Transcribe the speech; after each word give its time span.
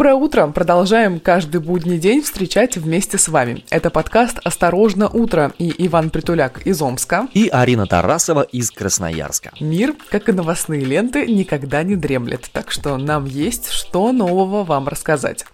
Доброе 0.00 0.14
утро! 0.14 0.46
Продолжаем 0.46 1.20
каждый 1.20 1.60
будний 1.60 1.98
день 1.98 2.22
встречать 2.22 2.78
вместе 2.78 3.18
с 3.18 3.28
вами. 3.28 3.66
Это 3.68 3.90
подкаст 3.90 4.38
«Осторожно, 4.42 5.10
утро» 5.10 5.52
и 5.58 5.74
Иван 5.86 6.08
Притуляк 6.08 6.66
из 6.66 6.80
Омска. 6.80 7.28
И 7.34 7.48
Арина 7.48 7.84
Тарасова 7.84 8.40
из 8.40 8.70
Красноярска. 8.70 9.52
Мир, 9.60 9.94
как 10.08 10.30
и 10.30 10.32
новостные 10.32 10.86
ленты, 10.86 11.26
никогда 11.26 11.82
не 11.82 11.96
дремлет, 11.96 12.48
так 12.50 12.70
что 12.70 12.96
нам 12.96 13.26
есть 13.26 13.68
что 13.72 14.12
нового 14.12 14.64
вам 14.64 14.88
рассказать. 14.88 15.44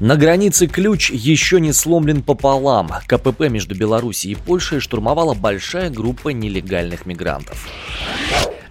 На 0.00 0.16
границе 0.16 0.66
ключ 0.66 1.10
еще 1.10 1.60
не 1.60 1.74
сломлен 1.74 2.22
пополам. 2.22 2.90
КПП 3.06 3.50
между 3.50 3.74
Белоруссией 3.74 4.32
и 4.32 4.38
Польшей 4.38 4.80
штурмовала 4.80 5.34
большая 5.34 5.90
группа 5.90 6.30
нелегальных 6.30 7.04
мигрантов. 7.04 7.66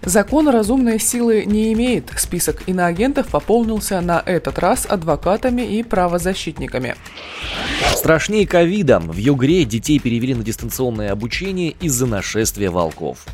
Закон 0.06 0.48
разумной 0.48 1.00
силы 1.00 1.44
не 1.44 1.72
имеет. 1.72 2.12
Список 2.16 2.68
иноагентов 2.68 3.26
пополнился 3.26 4.00
на 4.00 4.22
этот 4.24 4.56
раз 4.60 4.86
адвокатами 4.88 5.62
и 5.62 5.82
правозащитниками. 5.82 6.94
Страшнее 7.92 8.46
ковида. 8.46 9.00
В 9.00 9.16
Югре 9.16 9.64
детей 9.64 9.98
перевели 9.98 10.36
на 10.36 10.44
дистанционное 10.44 11.10
обучение 11.10 11.72
из-за 11.80 12.06
нашествия 12.06 12.70
волков. 12.70 13.26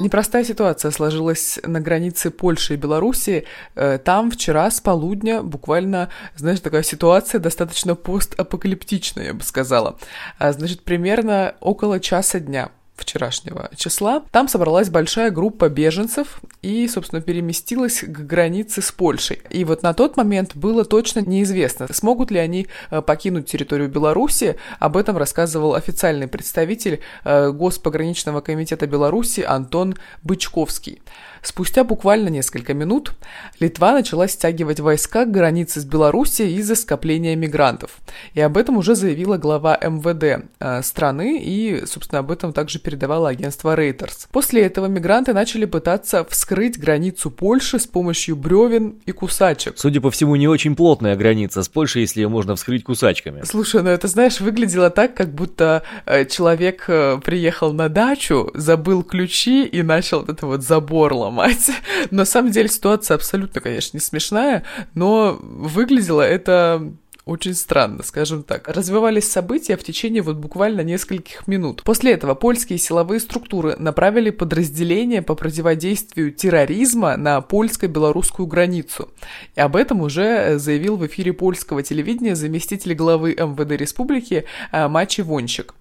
Непростая 0.00 0.42
ситуация 0.42 0.90
сложилась 0.90 1.58
на 1.62 1.82
границе 1.82 2.30
Польши 2.30 2.74
и 2.74 2.76
Белоруссии. 2.78 3.44
Э, 3.74 3.98
там 3.98 4.30
вчера 4.30 4.70
с 4.70 4.80
полудня 4.80 5.42
буквально, 5.42 6.08
знаешь, 6.36 6.60
такая 6.60 6.82
ситуация 6.82 7.38
достаточно 7.38 7.94
постапокалиптичная, 7.96 9.26
я 9.26 9.34
бы 9.34 9.42
сказала. 9.42 9.98
А, 10.38 10.52
значит, 10.52 10.84
примерно 10.84 11.54
около 11.60 12.00
часа 12.00 12.40
дня 12.40 12.70
вчерашнего 12.96 13.70
числа. 13.76 14.22
Там 14.30 14.48
собралась 14.48 14.90
большая 14.90 15.30
группа 15.30 15.68
беженцев 15.68 16.40
и, 16.62 16.88
собственно, 16.88 17.22
переместилась 17.22 18.00
к 18.00 18.26
границе 18.26 18.82
с 18.82 18.90
Польшей. 18.90 19.42
И 19.50 19.64
вот 19.64 19.82
на 19.82 19.94
тот 19.94 20.16
момент 20.16 20.56
было 20.56 20.84
точно 20.84 21.20
неизвестно, 21.20 21.86
смогут 21.92 22.30
ли 22.30 22.38
они 22.38 22.66
э, 22.90 23.02
покинуть 23.02 23.46
территорию 23.46 23.88
Беларуси. 23.88 24.56
Об 24.78 24.96
этом 24.96 25.16
рассказывал 25.16 25.74
официальный 25.74 26.28
представитель 26.28 27.00
э, 27.24 27.50
Госпограничного 27.50 28.40
комитета 28.40 28.86
Беларуси 28.86 29.40
Антон 29.40 29.96
Бычковский. 30.22 31.00
Спустя 31.42 31.84
буквально 31.84 32.28
несколько 32.28 32.74
минут 32.74 33.12
Литва 33.60 33.92
начала 33.92 34.26
стягивать 34.26 34.80
войска 34.80 35.24
к 35.24 35.30
границе 35.30 35.80
с 35.80 35.84
Белоруссией 35.84 36.56
из-за 36.56 36.74
скопления 36.74 37.36
мигрантов. 37.36 37.98
И 38.34 38.40
об 38.40 38.56
этом 38.56 38.76
уже 38.78 38.96
заявила 38.96 39.36
глава 39.36 39.78
МВД 39.80 40.48
э, 40.58 40.82
страны, 40.82 41.40
и, 41.40 41.86
собственно, 41.86 42.18
об 42.18 42.32
этом 42.32 42.52
также 42.52 42.80
передавало 42.86 43.28
агентство 43.28 43.76
Reuters. 43.76 44.26
После 44.32 44.62
этого 44.62 44.86
мигранты 44.86 45.34
начали 45.34 45.66
пытаться 45.66 46.24
вскрыть 46.24 46.78
границу 46.78 47.30
Польши 47.30 47.78
с 47.78 47.86
помощью 47.86 48.36
бревен 48.36 48.96
и 49.04 49.12
кусачек. 49.12 49.74
Судя 49.76 50.00
по 50.00 50.10
всему, 50.10 50.36
не 50.36 50.48
очень 50.48 50.74
плотная 50.74 51.16
граница 51.16 51.62
с 51.62 51.68
Польшей, 51.68 52.02
если 52.02 52.22
ее 52.22 52.28
можно 52.28 52.56
вскрыть 52.56 52.82
кусачками. 52.82 53.42
Слушай, 53.44 53.82
ну 53.82 53.90
это, 53.90 54.08
знаешь, 54.08 54.40
выглядело 54.40 54.90
так, 54.90 55.14
как 55.14 55.34
будто 55.34 55.82
э, 56.06 56.24
человек 56.24 56.84
э, 56.88 57.20
приехал 57.22 57.72
на 57.72 57.88
дачу, 57.88 58.50
забыл 58.54 59.02
ключи 59.02 59.64
и 59.64 59.82
начал 59.82 60.20
вот 60.20 60.30
это 60.30 60.46
вот 60.46 60.62
забор 60.62 61.12
ломать 61.12 61.36
ломать. 61.36 61.70
На 62.10 62.24
самом 62.24 62.50
деле 62.50 62.68
ситуация 62.68 63.16
абсолютно, 63.16 63.60
конечно, 63.60 63.96
не 63.96 64.00
смешная, 64.00 64.64
но 64.94 65.38
выглядело 65.40 66.22
это 66.22 66.92
очень 67.26 67.54
странно, 67.54 68.04
скажем 68.04 68.44
так. 68.44 68.68
Развивались 68.68 69.28
события 69.28 69.76
в 69.76 69.82
течение 69.82 70.22
вот 70.22 70.36
буквально 70.36 70.82
нескольких 70.82 71.48
минут. 71.48 71.82
После 71.82 72.12
этого 72.12 72.36
польские 72.36 72.78
силовые 72.78 73.18
структуры 73.18 73.74
направили 73.80 74.30
подразделения 74.30 75.22
по 75.22 75.34
противодействию 75.34 76.30
терроризма 76.30 77.16
на 77.16 77.40
польско-белорусскую 77.40 78.46
границу. 78.46 79.08
И 79.56 79.60
об 79.60 79.74
этом 79.74 80.02
уже 80.02 80.58
заявил 80.60 80.96
в 80.96 81.04
эфире 81.08 81.32
польского 81.32 81.82
телевидения 81.82 82.36
заместитель 82.36 82.94
главы 82.94 83.32
МВД 83.32 83.72
республики 83.72 84.44
э, 84.70 84.86
Мачи 84.86 85.22
Вончик. 85.22 85.74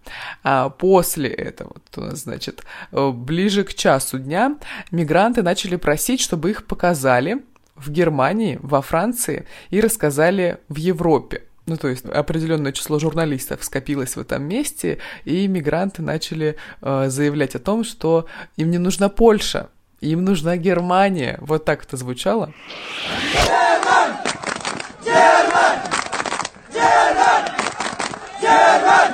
А 0.44 0.70
после 0.70 1.30
этого, 1.30 1.76
значит, 1.94 2.64
э, 2.92 3.12
ближе 3.12 3.64
к 3.64 3.76
часу 3.76 4.18
дня 4.18 4.58
мигранты 4.90 5.44
начали 5.44 5.76
просить, 5.76 6.22
чтобы 6.22 6.50
их 6.50 6.66
показали, 6.66 7.44
в 7.75 7.91
Германии, 7.91 8.59
во 8.62 8.81
Франции 8.81 9.46
и 9.69 9.80
рассказали 9.80 10.58
в 10.69 10.78
Европе. 10.78 11.44
Ну, 11.66 11.78
то 11.78 11.88
есть 11.88 12.06
определенное 12.06 12.72
число 12.72 13.00
журналистов 13.00 13.63
скопилось 13.63 14.16
в 14.16 14.19
этом 14.19 14.44
месте, 14.44 15.00
и 15.24 15.47
мигранты 15.47 16.03
начали 16.03 16.58
э, 16.81 17.09
заявлять 17.09 17.56
о 17.56 17.59
том, 17.59 17.84
что 17.84 18.28
им 18.56 18.69
не 18.69 18.78
нужна 18.78 19.09
Польша, 19.09 19.69
им 20.00 20.24
нужна 20.24 20.58
Германия. 20.58 21.38
Вот 21.41 21.66
так 21.66 21.84
это 21.84 21.97
звучало. 21.97 22.53
Герман! 23.34 24.18
Герман! 25.03 25.80
Герман! 26.72 27.44
Герман! 28.41 29.12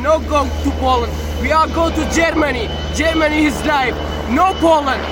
No 0.00 0.20
go 0.28 0.44
to 0.62 0.70
Poland. 0.80 1.12
We 1.42 1.50
are 1.50 1.66
go 1.74 1.90
to 1.90 2.14
Germany. 2.14 2.68
Germany 2.94 3.46
is 3.46 3.66
life. 3.66 3.96
No 4.30 4.54
Poland. 4.60 5.02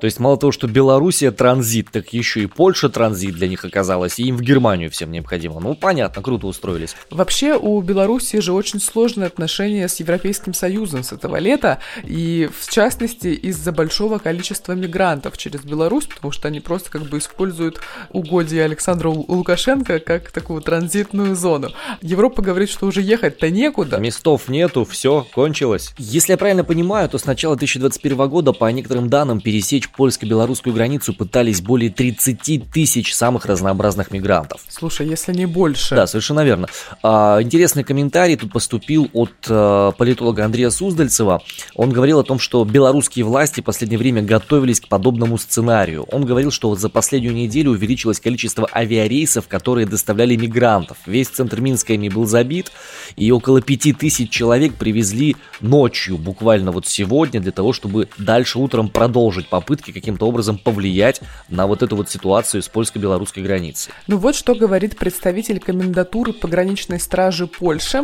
То 0.00 0.04
есть 0.04 0.20
мало 0.20 0.36
того, 0.36 0.52
что 0.52 0.68
Белоруссия 0.68 1.30
транзит, 1.30 1.90
так 1.90 2.12
еще 2.12 2.42
и 2.42 2.46
Польша 2.46 2.88
транзит 2.88 3.34
для 3.34 3.48
них 3.48 3.64
оказалась, 3.64 4.18
и 4.18 4.24
им 4.24 4.36
в 4.36 4.42
Германию 4.42 4.90
всем 4.90 5.10
необходимо. 5.10 5.60
Ну, 5.60 5.74
понятно, 5.74 6.22
круто 6.22 6.46
устроились. 6.46 6.94
Вообще 7.10 7.56
у 7.56 7.80
Белоруссии 7.80 8.38
же 8.38 8.52
очень 8.52 8.80
сложные 8.80 9.26
отношения 9.26 9.88
с 9.88 9.96
Европейским 10.00 10.54
Союзом 10.54 11.02
с 11.02 11.12
этого 11.12 11.36
лета, 11.36 11.78
и 12.04 12.48
в 12.56 12.70
частности 12.70 13.28
из-за 13.28 13.72
большого 13.72 14.18
количества 14.18 14.72
мигрантов 14.72 15.36
через 15.36 15.60
Беларусь, 15.62 16.06
потому 16.06 16.32
что 16.32 16.48
они 16.48 16.60
просто 16.60 16.90
как 16.90 17.02
бы 17.02 17.18
используют 17.18 17.80
угодья 18.10 18.64
Александра 18.64 19.08
Лукашенко 19.08 19.98
как 19.98 20.30
такую 20.30 20.62
транзитную 20.62 21.34
зону. 21.34 21.70
Европа 22.02 22.42
говорит, 22.42 22.70
что 22.70 22.86
уже 22.86 23.02
ехать-то 23.02 23.50
некуда. 23.50 23.98
Местов 23.98 24.48
нету, 24.48 24.84
все, 24.84 25.26
кончилось. 25.34 25.92
Если 25.98 26.32
я 26.32 26.38
правильно 26.38 26.64
понимаю, 26.64 27.08
то 27.08 27.18
с 27.18 27.26
начала 27.26 27.56
2021 27.56 28.28
года, 28.28 28.52
по 28.52 28.70
некоторым 28.70 29.08
данным, 29.08 29.40
пересечь 29.40 29.87
польско-белорусскую 29.96 30.74
границу 30.74 31.12
пытались 31.12 31.60
более 31.60 31.90
30 31.90 32.70
тысяч 32.70 33.14
самых 33.14 33.46
разнообразных 33.46 34.10
мигрантов. 34.10 34.60
Слушай, 34.68 35.08
если 35.08 35.32
не 35.32 35.46
больше. 35.46 35.94
Да, 35.94 36.06
совершенно 36.06 36.44
верно. 36.44 36.68
А, 37.02 37.40
интересный 37.42 37.84
комментарий 37.84 38.36
тут 38.36 38.52
поступил 38.52 39.08
от 39.12 39.32
а, 39.48 39.92
политолога 39.92 40.44
Андрея 40.44 40.70
Суздальцева. 40.70 41.42
Он 41.74 41.90
говорил 41.90 42.20
о 42.20 42.24
том, 42.24 42.38
что 42.38 42.64
белорусские 42.64 43.24
власти 43.24 43.60
в 43.60 43.64
последнее 43.64 43.98
время 43.98 44.22
готовились 44.22 44.80
к 44.80 44.88
подобному 44.88 45.38
сценарию. 45.38 46.04
Он 46.10 46.24
говорил, 46.24 46.50
что 46.50 46.68
вот 46.68 46.78
за 46.78 46.88
последнюю 46.88 47.34
неделю 47.34 47.72
увеличилось 47.72 48.20
количество 48.20 48.68
авиарейсов, 48.72 49.48
которые 49.48 49.86
доставляли 49.86 50.36
мигрантов. 50.36 50.98
Весь 51.06 51.28
центр 51.28 51.60
Минска 51.60 51.94
ими 51.94 52.08
был 52.08 52.26
забит, 52.26 52.70
и 53.16 53.30
около 53.30 53.60
5000 53.60 54.30
человек 54.30 54.74
привезли 54.74 55.36
ночью, 55.60 56.18
буквально 56.18 56.72
вот 56.72 56.86
сегодня, 56.86 57.40
для 57.40 57.52
того, 57.52 57.72
чтобы 57.72 58.08
дальше 58.18 58.58
утром 58.58 58.88
продолжить 58.88 59.48
попытки 59.48 59.77
попытки 59.78 59.92
каким-то 59.92 60.26
образом 60.26 60.58
повлиять 60.58 61.20
на 61.48 61.66
вот 61.66 61.82
эту 61.82 61.96
вот 61.96 62.10
ситуацию 62.10 62.62
с 62.62 62.68
польско-белорусской 62.68 63.42
границей. 63.42 63.92
Ну 64.06 64.16
вот 64.16 64.34
что 64.34 64.54
говорит 64.54 64.96
представитель 64.96 65.60
комендатуры 65.60 66.32
пограничной 66.32 67.00
стражи 67.00 67.46
Польши. 67.46 68.02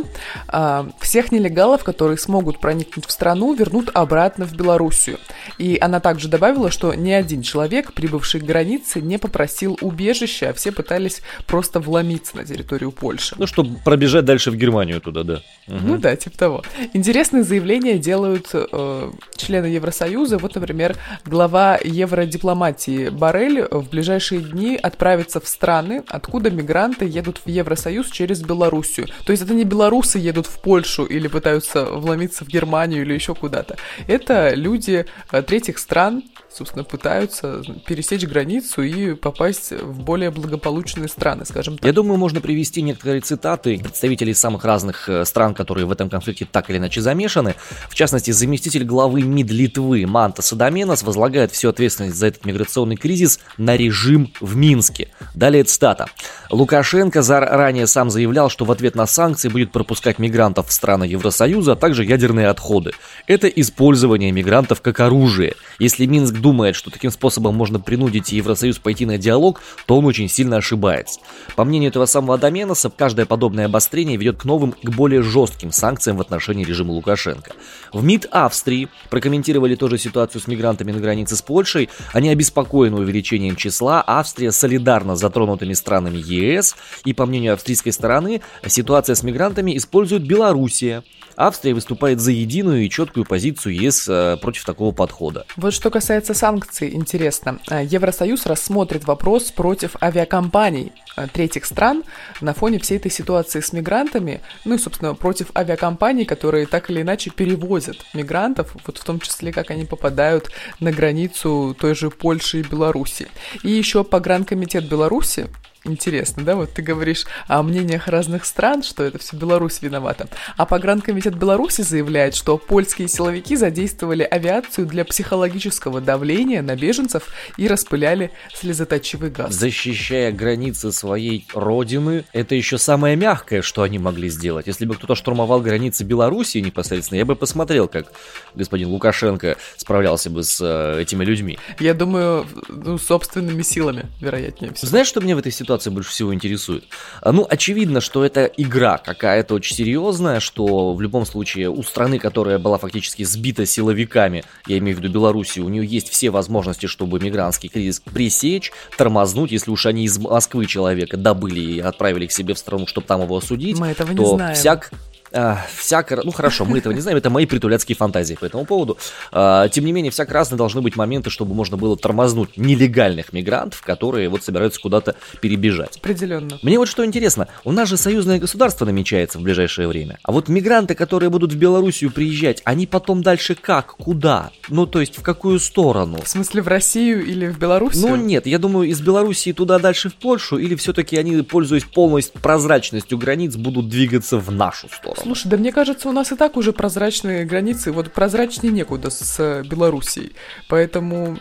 А, 0.48 0.88
всех 1.00 1.32
нелегалов, 1.32 1.84
которые 1.84 2.18
смогут 2.18 2.60
проникнуть 2.60 3.06
в 3.06 3.10
страну, 3.10 3.54
вернут 3.54 3.90
обратно 3.94 4.44
в 4.44 4.54
Белоруссию. 4.54 5.18
И 5.58 5.78
она 5.80 6.00
также 6.00 6.28
добавила, 6.28 6.70
что 6.70 6.94
ни 6.94 7.10
один 7.10 7.42
человек, 7.42 7.92
прибывший 7.92 8.40
к 8.40 8.44
границе, 8.44 9.00
не 9.00 9.18
попросил 9.18 9.76
убежища, 9.80 10.50
а 10.50 10.52
все 10.52 10.72
пытались 10.72 11.22
просто 11.46 11.80
вломиться 11.80 12.36
на 12.36 12.44
территорию 12.44 12.92
Польши. 12.92 13.34
Ну, 13.38 13.46
чтобы 13.46 13.78
пробежать 13.84 14.24
дальше 14.24 14.50
в 14.50 14.56
Германию 14.56 15.00
туда, 15.00 15.24
да. 15.24 15.42
Угу. 15.66 15.78
Ну 15.82 15.98
да, 15.98 16.14
типа 16.16 16.38
того. 16.38 16.62
Интересные 16.92 17.42
заявления 17.42 17.98
делают 17.98 18.50
э, 18.52 19.10
члены 19.36 19.66
Евросоюза. 19.66 20.38
Вот, 20.38 20.54
например, 20.54 20.96
глава 21.24 21.63
евродипломатии 21.82 23.08
Барель 23.08 23.66
в 23.70 23.88
ближайшие 23.90 24.40
дни 24.40 24.78
отправится 24.80 25.40
в 25.40 25.48
страны, 25.48 26.02
откуда 26.08 26.50
мигранты 26.50 27.04
едут 27.06 27.40
в 27.44 27.48
Евросоюз 27.48 28.10
через 28.10 28.42
Белоруссию. 28.42 29.08
То 29.24 29.32
есть 29.32 29.42
это 29.42 29.54
не 29.54 29.64
белорусы 29.64 30.18
едут 30.18 30.46
в 30.46 30.60
Польшу 30.60 31.04
или 31.04 31.28
пытаются 31.28 31.84
вломиться 31.84 32.44
в 32.44 32.48
Германию 32.48 33.02
или 33.02 33.14
еще 33.14 33.34
куда-то. 33.34 33.76
Это 34.06 34.54
люди 34.54 35.06
э, 35.32 35.42
третьих 35.42 35.78
стран, 35.78 36.22
собственно, 36.54 36.84
пытаются 36.84 37.62
пересечь 37.86 38.24
границу 38.24 38.82
и 38.82 39.14
попасть 39.14 39.72
в 39.72 40.00
более 40.00 40.30
благополучные 40.30 41.08
страны, 41.08 41.44
скажем 41.44 41.76
так. 41.76 41.84
Я 41.84 41.92
думаю, 41.92 42.18
можно 42.18 42.40
привести 42.40 42.82
некоторые 42.82 43.20
цитаты 43.20 43.78
представителей 43.78 44.34
самых 44.34 44.64
разных 44.64 45.08
э, 45.08 45.24
стран, 45.24 45.54
которые 45.54 45.86
в 45.86 45.92
этом 45.92 46.08
конфликте 46.08 46.46
так 46.50 46.70
или 46.70 46.78
иначе 46.78 47.00
замешаны. 47.00 47.54
В 47.88 47.94
частности, 47.94 48.30
заместитель 48.30 48.84
главы 48.84 49.22
МИД 49.22 49.50
Литвы 49.50 50.06
Манта 50.06 50.42
Садоменос 50.42 51.02
возлагает 51.02 51.50
всю 51.52 51.68
ответственность 51.68 52.16
за 52.16 52.28
этот 52.28 52.44
миграционный 52.44 52.96
кризис 52.96 53.40
на 53.58 53.76
режим 53.76 54.32
в 54.40 54.56
Минске. 54.56 55.08
Далее 55.34 55.64
цитата. 55.64 56.06
Лукашенко 56.50 57.22
ранее 57.28 57.86
сам 57.86 58.10
заявлял, 58.10 58.48
что 58.48 58.64
в 58.64 58.70
ответ 58.70 58.94
на 58.94 59.06
санкции 59.06 59.48
будет 59.48 59.72
пропускать 59.72 60.18
мигрантов 60.18 60.68
в 60.68 60.72
страны 60.72 61.04
Евросоюза, 61.04 61.72
а 61.72 61.76
также 61.76 62.04
ядерные 62.04 62.48
отходы. 62.48 62.92
Это 63.26 63.48
использование 63.48 64.30
мигрантов 64.30 64.80
как 64.80 65.00
оружие. 65.00 65.54
Если 65.78 66.06
Минск 66.06 66.34
думает, 66.44 66.76
что 66.76 66.90
таким 66.90 67.10
способом 67.10 67.54
можно 67.54 67.80
принудить 67.80 68.30
Евросоюз 68.30 68.78
пойти 68.78 69.06
на 69.06 69.16
диалог, 69.16 69.62
то 69.86 69.96
он 69.96 70.04
очень 70.04 70.28
сильно 70.28 70.58
ошибается. 70.58 71.20
По 71.56 71.64
мнению 71.64 71.88
этого 71.88 72.04
самого 72.04 72.36
Доменоса, 72.36 72.90
каждое 72.90 73.24
подобное 73.24 73.64
обострение 73.64 74.18
ведет 74.18 74.36
к 74.36 74.44
новым, 74.44 74.72
к 74.72 74.90
более 74.90 75.22
жестким 75.22 75.72
санкциям 75.72 76.18
в 76.18 76.20
отношении 76.20 76.62
режима 76.62 76.92
Лукашенко. 76.92 77.52
В 77.94 78.04
МИД 78.04 78.26
Австрии 78.30 78.88
прокомментировали 79.08 79.74
тоже 79.74 79.96
ситуацию 79.96 80.42
с 80.42 80.46
мигрантами 80.46 80.92
на 80.92 81.00
границе 81.00 81.34
с 81.34 81.40
Польшей. 81.40 81.88
Они 82.12 82.28
обеспокоены 82.28 82.98
увеличением 82.98 83.56
числа. 83.56 84.04
Австрия 84.06 84.52
солидарна 84.52 85.16
с 85.16 85.20
затронутыми 85.20 85.72
странами 85.72 86.18
ЕС. 86.18 86.76
И 87.06 87.14
по 87.14 87.24
мнению 87.24 87.54
австрийской 87.54 87.92
стороны, 87.92 88.42
ситуация 88.66 89.14
с 89.14 89.22
мигрантами 89.22 89.74
использует 89.78 90.26
Белоруссия. 90.26 91.04
Австрия 91.36 91.74
выступает 91.74 92.20
за 92.20 92.30
единую 92.30 92.84
и 92.84 92.90
четкую 92.90 93.24
позицию 93.24 93.74
ЕС 93.74 94.08
э, 94.08 94.36
против 94.40 94.64
такого 94.64 94.92
подхода. 94.92 95.46
Вот 95.56 95.72
что 95.72 95.90
касается 95.90 96.34
санкций, 96.34 96.94
интересно. 96.94 97.58
Э, 97.70 97.84
Евросоюз 97.84 98.46
рассмотрит 98.46 99.04
вопрос 99.04 99.50
против 99.50 99.96
авиакомпаний 100.02 100.92
э, 101.16 101.26
третьих 101.32 101.64
стран 101.64 102.04
на 102.40 102.54
фоне 102.54 102.78
всей 102.78 102.98
этой 102.98 103.10
ситуации 103.10 103.60
с 103.60 103.72
мигрантами, 103.72 104.40
ну 104.64 104.74
и, 104.74 104.78
собственно, 104.78 105.14
против 105.14 105.50
авиакомпаний, 105.56 106.24
которые 106.24 106.66
так 106.66 106.90
или 106.90 107.02
иначе 107.02 107.30
перевозят 107.30 107.96
мигрантов, 108.14 108.74
вот 108.86 108.98
в 108.98 109.04
том 109.04 109.20
числе, 109.20 109.52
как 109.52 109.70
они 109.70 109.84
попадают 109.84 110.50
на 110.80 110.92
границу 110.92 111.76
той 111.78 111.94
же 111.94 112.10
Польши 112.10 112.60
и 112.60 112.62
Беларуси. 112.62 113.28
И 113.62 113.70
еще 113.70 114.04
погранкомитет 114.04 114.88
Беларуси 114.88 115.48
Интересно, 115.84 116.44
да? 116.44 116.56
Вот 116.56 116.72
ты 116.72 116.80
говоришь 116.80 117.26
о 117.46 117.62
мнениях 117.62 118.08
разных 118.08 118.46
стран, 118.46 118.82
что 118.82 119.04
это 119.04 119.18
все 119.18 119.36
Беларусь 119.36 119.82
виновата. 119.82 120.28
А 120.56 120.64
погранкомитет 120.64 121.34
Беларуси 121.34 121.82
заявляет, 121.82 122.34
что 122.34 122.56
польские 122.56 123.06
силовики 123.06 123.54
задействовали 123.54 124.22
авиацию 124.22 124.86
для 124.86 125.04
психологического 125.04 126.00
давления 126.00 126.62
на 126.62 126.74
беженцев 126.74 127.28
и 127.58 127.68
распыляли 127.68 128.30
слезоточивый 128.54 129.28
газ. 129.28 129.52
Защищая 129.52 130.32
границы 130.32 130.90
своей 130.90 131.46
родины, 131.52 132.24
это 132.32 132.54
еще 132.54 132.78
самое 132.78 133.14
мягкое, 133.14 133.60
что 133.60 133.82
они 133.82 133.98
могли 133.98 134.30
сделать. 134.30 134.66
Если 134.66 134.86
бы 134.86 134.94
кто-то 134.94 135.14
штурмовал 135.14 135.60
границы 135.60 136.02
Беларуси 136.04 136.58
непосредственно, 136.58 137.18
я 137.18 137.26
бы 137.26 137.36
посмотрел, 137.36 137.88
как 137.88 138.10
господин 138.54 138.88
Лукашенко 138.88 139.58
справлялся 139.76 140.30
бы 140.30 140.44
с 140.44 140.60
э, 140.62 141.02
этими 141.02 141.24
людьми. 141.24 141.58
Я 141.78 141.92
думаю, 141.92 142.46
ну, 142.68 142.96
собственными 142.96 143.60
силами, 143.60 144.06
вероятнее 144.20 144.72
всего. 144.72 144.88
Знаешь, 144.88 145.08
что 145.08 145.20
мне 145.20 145.34
в 145.34 145.38
этой 145.38 145.52
ситуации 145.52 145.73
ситуация 145.74 145.90
больше 145.92 146.10
всего 146.10 146.34
интересует? 146.34 146.84
А, 147.20 147.32
ну, 147.32 147.46
очевидно, 147.48 148.00
что 148.00 148.24
это 148.24 148.44
игра 148.44 148.98
какая-то 148.98 149.54
очень 149.54 149.74
серьезная, 149.76 150.40
что 150.40 150.94
в 150.94 151.00
любом 151.00 151.26
случае 151.26 151.70
у 151.70 151.82
страны, 151.82 152.18
которая 152.18 152.58
была 152.58 152.78
фактически 152.78 153.24
сбита 153.24 153.66
силовиками, 153.66 154.44
я 154.66 154.78
имею 154.78 154.96
в 154.96 155.00
виду 155.00 155.12
Белоруссию, 155.12 155.66
у 155.66 155.68
нее 155.68 155.84
есть 155.84 156.08
все 156.10 156.30
возможности, 156.30 156.86
чтобы 156.86 157.18
мигрантский 157.20 157.68
кризис 157.68 158.00
пресечь, 158.00 158.72
тормознуть, 158.96 159.52
если 159.52 159.70
уж 159.70 159.86
они 159.86 160.04
из 160.04 160.18
Москвы 160.18 160.66
человека 160.66 161.16
добыли 161.16 161.60
и 161.60 161.80
отправили 161.80 162.26
к 162.26 162.32
себе 162.32 162.54
в 162.54 162.58
страну, 162.58 162.86
чтобы 162.86 163.06
там 163.06 163.22
его 163.22 163.36
осудить, 163.36 163.78
Мы 163.78 163.88
этого 163.88 164.14
то 164.14 164.22
не 164.22 164.28
знаем. 164.36 164.54
всяк 164.54 164.90
э, 165.34 165.56
всяко... 165.76 166.20
Ну 166.24 166.30
хорошо, 166.30 166.64
мы 166.64 166.78
этого 166.78 166.92
не 166.92 167.00
знаем, 167.00 167.18
это 167.18 167.30
мои 167.30 167.46
притуляцкие 167.46 167.96
фантазии 167.96 168.34
по 168.34 168.44
этому 168.44 168.64
поводу. 168.64 168.96
Э, 169.32 169.68
тем 169.70 169.84
не 169.84 169.92
менее, 169.92 170.10
всяко 170.10 170.32
разные 170.32 170.56
должны 170.56 170.80
быть 170.80 170.96
моменты, 170.96 171.30
чтобы 171.30 171.54
можно 171.54 171.76
было 171.76 171.96
тормознуть 171.96 172.56
нелегальных 172.56 173.32
мигрантов, 173.32 173.82
которые 173.82 174.28
вот 174.28 174.44
собираются 174.44 174.80
куда-то 174.80 175.16
перебежать. 175.40 175.98
Определенно. 175.98 176.58
Мне 176.62 176.78
вот 176.78 176.88
что 176.88 177.04
интересно, 177.04 177.48
у 177.64 177.72
нас 177.72 177.88
же 177.88 177.96
союзное 177.96 178.38
государство 178.38 178.84
намечается 178.84 179.38
в 179.38 179.42
ближайшее 179.42 179.88
время. 179.88 180.18
А 180.22 180.32
вот 180.32 180.48
мигранты, 180.48 180.94
которые 180.94 181.30
будут 181.30 181.52
в 181.52 181.56
Белоруссию 181.56 182.10
приезжать, 182.10 182.62
они 182.64 182.86
потом 182.86 183.22
дальше 183.22 183.54
как? 183.54 183.96
Куда? 183.96 184.50
Ну, 184.68 184.86
то 184.86 185.00
есть 185.00 185.18
в 185.18 185.22
какую 185.22 185.58
сторону? 185.58 186.20
В 186.22 186.28
смысле, 186.28 186.62
в 186.62 186.68
Россию 186.68 187.24
или 187.24 187.46
в 187.48 187.58
Белоруссию? 187.58 188.08
Ну 188.08 188.16
нет, 188.16 188.46
я 188.46 188.58
думаю, 188.58 188.88
из 188.88 189.00
Белоруссии 189.00 189.52
туда 189.52 189.78
дальше 189.78 190.08
в 190.08 190.14
Польшу, 190.14 190.58
или 190.58 190.74
все-таки 190.76 191.16
они, 191.16 191.42
пользуясь 191.42 191.84
полной 191.84 192.22
прозрачностью 192.42 193.18
границ, 193.18 193.56
будут 193.56 193.88
двигаться 193.88 194.38
в 194.38 194.50
нашу 194.50 194.88
сторону? 194.88 195.23
Слушай, 195.24 195.48
да 195.48 195.56
мне 195.56 195.72
кажется, 195.72 196.06
у 196.06 196.12
нас 196.12 196.32
и 196.32 196.36
так 196.36 196.58
уже 196.58 196.74
прозрачные 196.74 197.46
границы, 197.46 197.92
вот 197.92 198.12
прозрачнее 198.12 198.70
некуда 198.70 199.08
с 199.08 199.62
Белоруссией. 199.64 200.34
Поэтому 200.68 201.38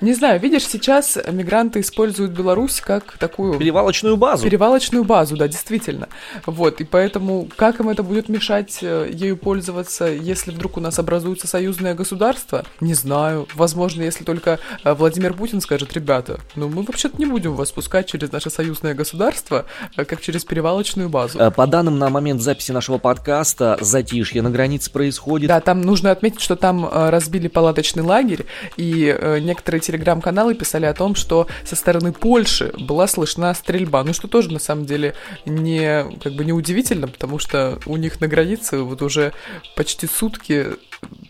не 0.00 0.12
знаю, 0.12 0.40
видишь, 0.40 0.66
сейчас 0.66 1.16
мигранты 1.30 1.80
используют 1.80 2.32
Беларусь 2.32 2.80
как 2.80 3.16
такую... 3.18 3.58
Перевалочную 3.58 4.16
базу. 4.16 4.44
Перевалочную 4.44 5.04
базу, 5.04 5.36
да, 5.36 5.46
действительно. 5.46 6.08
Вот, 6.46 6.80
и 6.80 6.84
поэтому 6.84 7.48
как 7.56 7.78
им 7.80 7.88
это 7.88 8.02
будет 8.02 8.28
мешать 8.28 8.80
э, 8.82 9.08
ею 9.12 9.36
пользоваться, 9.36 10.06
если 10.06 10.50
вдруг 10.50 10.76
у 10.76 10.80
нас 10.80 10.98
образуется 10.98 11.46
союзное 11.46 11.94
государство? 11.94 12.64
Не 12.80 12.94
знаю. 12.94 13.46
Возможно, 13.54 14.02
если 14.02 14.24
только 14.24 14.58
э, 14.82 14.94
Владимир 14.94 15.32
Путин 15.32 15.60
скажет, 15.60 15.92
ребята, 15.92 16.40
ну 16.56 16.68
мы 16.68 16.82
вообще-то 16.82 17.16
не 17.18 17.26
будем 17.26 17.54
вас 17.54 17.70
пускать 17.70 18.06
через 18.08 18.32
наше 18.32 18.50
союзное 18.50 18.94
государство, 18.94 19.64
э, 19.96 20.04
как 20.04 20.20
через 20.20 20.44
перевалочную 20.44 21.08
базу. 21.08 21.38
По 21.52 21.66
данным 21.66 21.98
на 21.98 22.10
момент 22.10 22.42
записи 22.42 22.72
нашего 22.72 22.98
подкаста, 22.98 23.78
затишье 23.80 24.42
на 24.42 24.50
границе 24.50 24.90
происходит. 24.90 25.48
Да, 25.48 25.60
там 25.60 25.82
нужно 25.82 26.10
отметить, 26.10 26.40
что 26.40 26.56
там 26.56 26.88
разбили 26.92 27.46
палаточный 27.46 28.02
лагерь, 28.02 28.44
и 28.76 29.16
некоторые 29.40 29.83
телеграм-каналы 29.84 30.54
писали 30.54 30.86
о 30.86 30.94
том, 30.94 31.14
что 31.14 31.46
со 31.64 31.76
стороны 31.76 32.12
Польши 32.12 32.72
была 32.78 33.06
слышна 33.06 33.54
стрельба. 33.54 34.02
Ну, 34.04 34.12
что 34.12 34.28
тоже, 34.28 34.52
на 34.52 34.58
самом 34.58 34.86
деле, 34.86 35.14
не, 35.44 36.04
как 36.22 36.34
бы 36.34 36.44
не 36.44 36.52
удивительно, 36.52 37.08
потому 37.08 37.38
что 37.38 37.78
у 37.86 37.96
них 37.96 38.20
на 38.20 38.28
границе 38.28 38.78
вот 38.78 39.02
уже 39.02 39.32
почти 39.76 40.06
сутки 40.06 40.66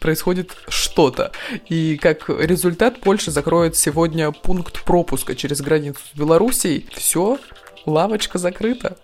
происходит 0.00 0.56
что-то. 0.68 1.32
И 1.68 1.96
как 1.96 2.28
результат 2.28 3.00
Польша 3.00 3.30
закроет 3.30 3.76
сегодня 3.76 4.30
пункт 4.30 4.84
пропуска 4.84 5.34
через 5.34 5.60
границу 5.60 6.00
с 6.12 6.16
Белоруссией. 6.16 6.86
Все, 6.94 7.38
лавочка 7.86 8.38
закрыта. 8.38 8.96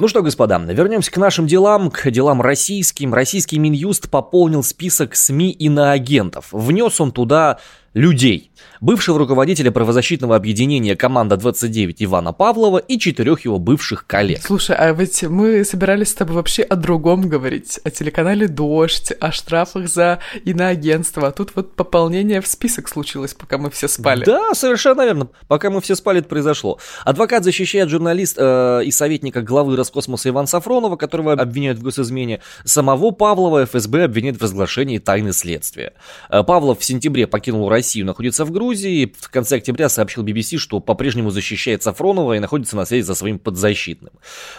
Ну 0.00 0.06
что, 0.06 0.22
господа, 0.22 0.58
вернемся 0.58 1.10
к 1.10 1.16
нашим 1.16 1.48
делам, 1.48 1.90
к 1.90 2.08
делам 2.12 2.40
российским. 2.40 3.12
Российский 3.12 3.58
Минюст 3.58 4.08
пополнил 4.08 4.62
список 4.62 5.16
СМИ 5.16 5.50
иноагентов. 5.50 6.46
Внес 6.52 7.00
он 7.00 7.10
туда 7.10 7.58
людей 7.98 8.50
бывшего 8.80 9.18
руководителя 9.18 9.70
правозащитного 9.70 10.36
объединения 10.36 10.96
«Команда 10.96 11.36
29» 11.36 11.96
Ивана 11.98 12.32
Павлова 12.32 12.78
и 12.78 12.98
четырех 12.98 13.44
его 13.44 13.58
бывших 13.58 14.06
коллег. 14.06 14.40
Слушай, 14.42 14.76
а 14.76 14.92
ведь 14.92 15.22
мы 15.24 15.64
собирались 15.64 16.10
с 16.10 16.14
тобой 16.14 16.36
вообще 16.36 16.62
о 16.62 16.76
другом 16.76 17.28
говорить, 17.28 17.80
о 17.84 17.90
телеканале 17.90 18.48
«Дождь», 18.48 19.12
о 19.20 19.32
штрафах 19.32 19.88
за 19.88 20.20
иноагентство, 20.44 21.28
а 21.28 21.32
тут 21.32 21.52
вот 21.54 21.74
пополнение 21.74 22.40
в 22.40 22.46
список 22.46 22.88
случилось, 22.88 23.34
пока 23.34 23.58
мы 23.58 23.70
все 23.70 23.88
спали. 23.88 24.24
Да, 24.24 24.54
совершенно 24.54 25.04
верно. 25.04 25.28
Пока 25.48 25.70
мы 25.70 25.80
все 25.80 25.94
спали, 25.94 26.20
это 26.20 26.28
произошло. 26.28 26.78
Адвокат 27.04 27.44
защищает 27.44 27.88
журналист 27.88 28.36
э, 28.38 28.82
и 28.84 28.90
советника 28.90 29.42
главы 29.42 29.76
Роскосмоса 29.76 30.28
Ивана 30.28 30.46
Сафронова, 30.46 30.96
которого 30.96 31.32
обвиняют 31.32 31.78
в 31.78 31.82
госизмене. 31.82 32.40
Самого 32.64 33.10
Павлова 33.10 33.64
ФСБ 33.64 34.04
обвиняет 34.04 34.38
в 34.38 34.42
разглашении 34.42 34.98
тайны 34.98 35.32
следствия. 35.32 35.94
Э, 36.30 36.42
Павлов 36.42 36.80
в 36.80 36.84
сентябре 36.84 37.26
покинул 37.26 37.68
Россию, 37.68 37.87
находится 37.96 38.44
в 38.44 38.50
Грузии. 38.50 39.12
В 39.18 39.30
конце 39.30 39.56
октября 39.56 39.88
сообщил 39.88 40.24
BBC, 40.24 40.58
что 40.58 40.80
по-прежнему 40.80 41.30
защищает 41.30 41.82
Сафронова 41.82 42.34
и 42.34 42.38
находится 42.38 42.76
на 42.76 42.84
связи 42.84 43.06
со 43.06 43.14
своим 43.14 43.38
подзащитным. 43.38 44.12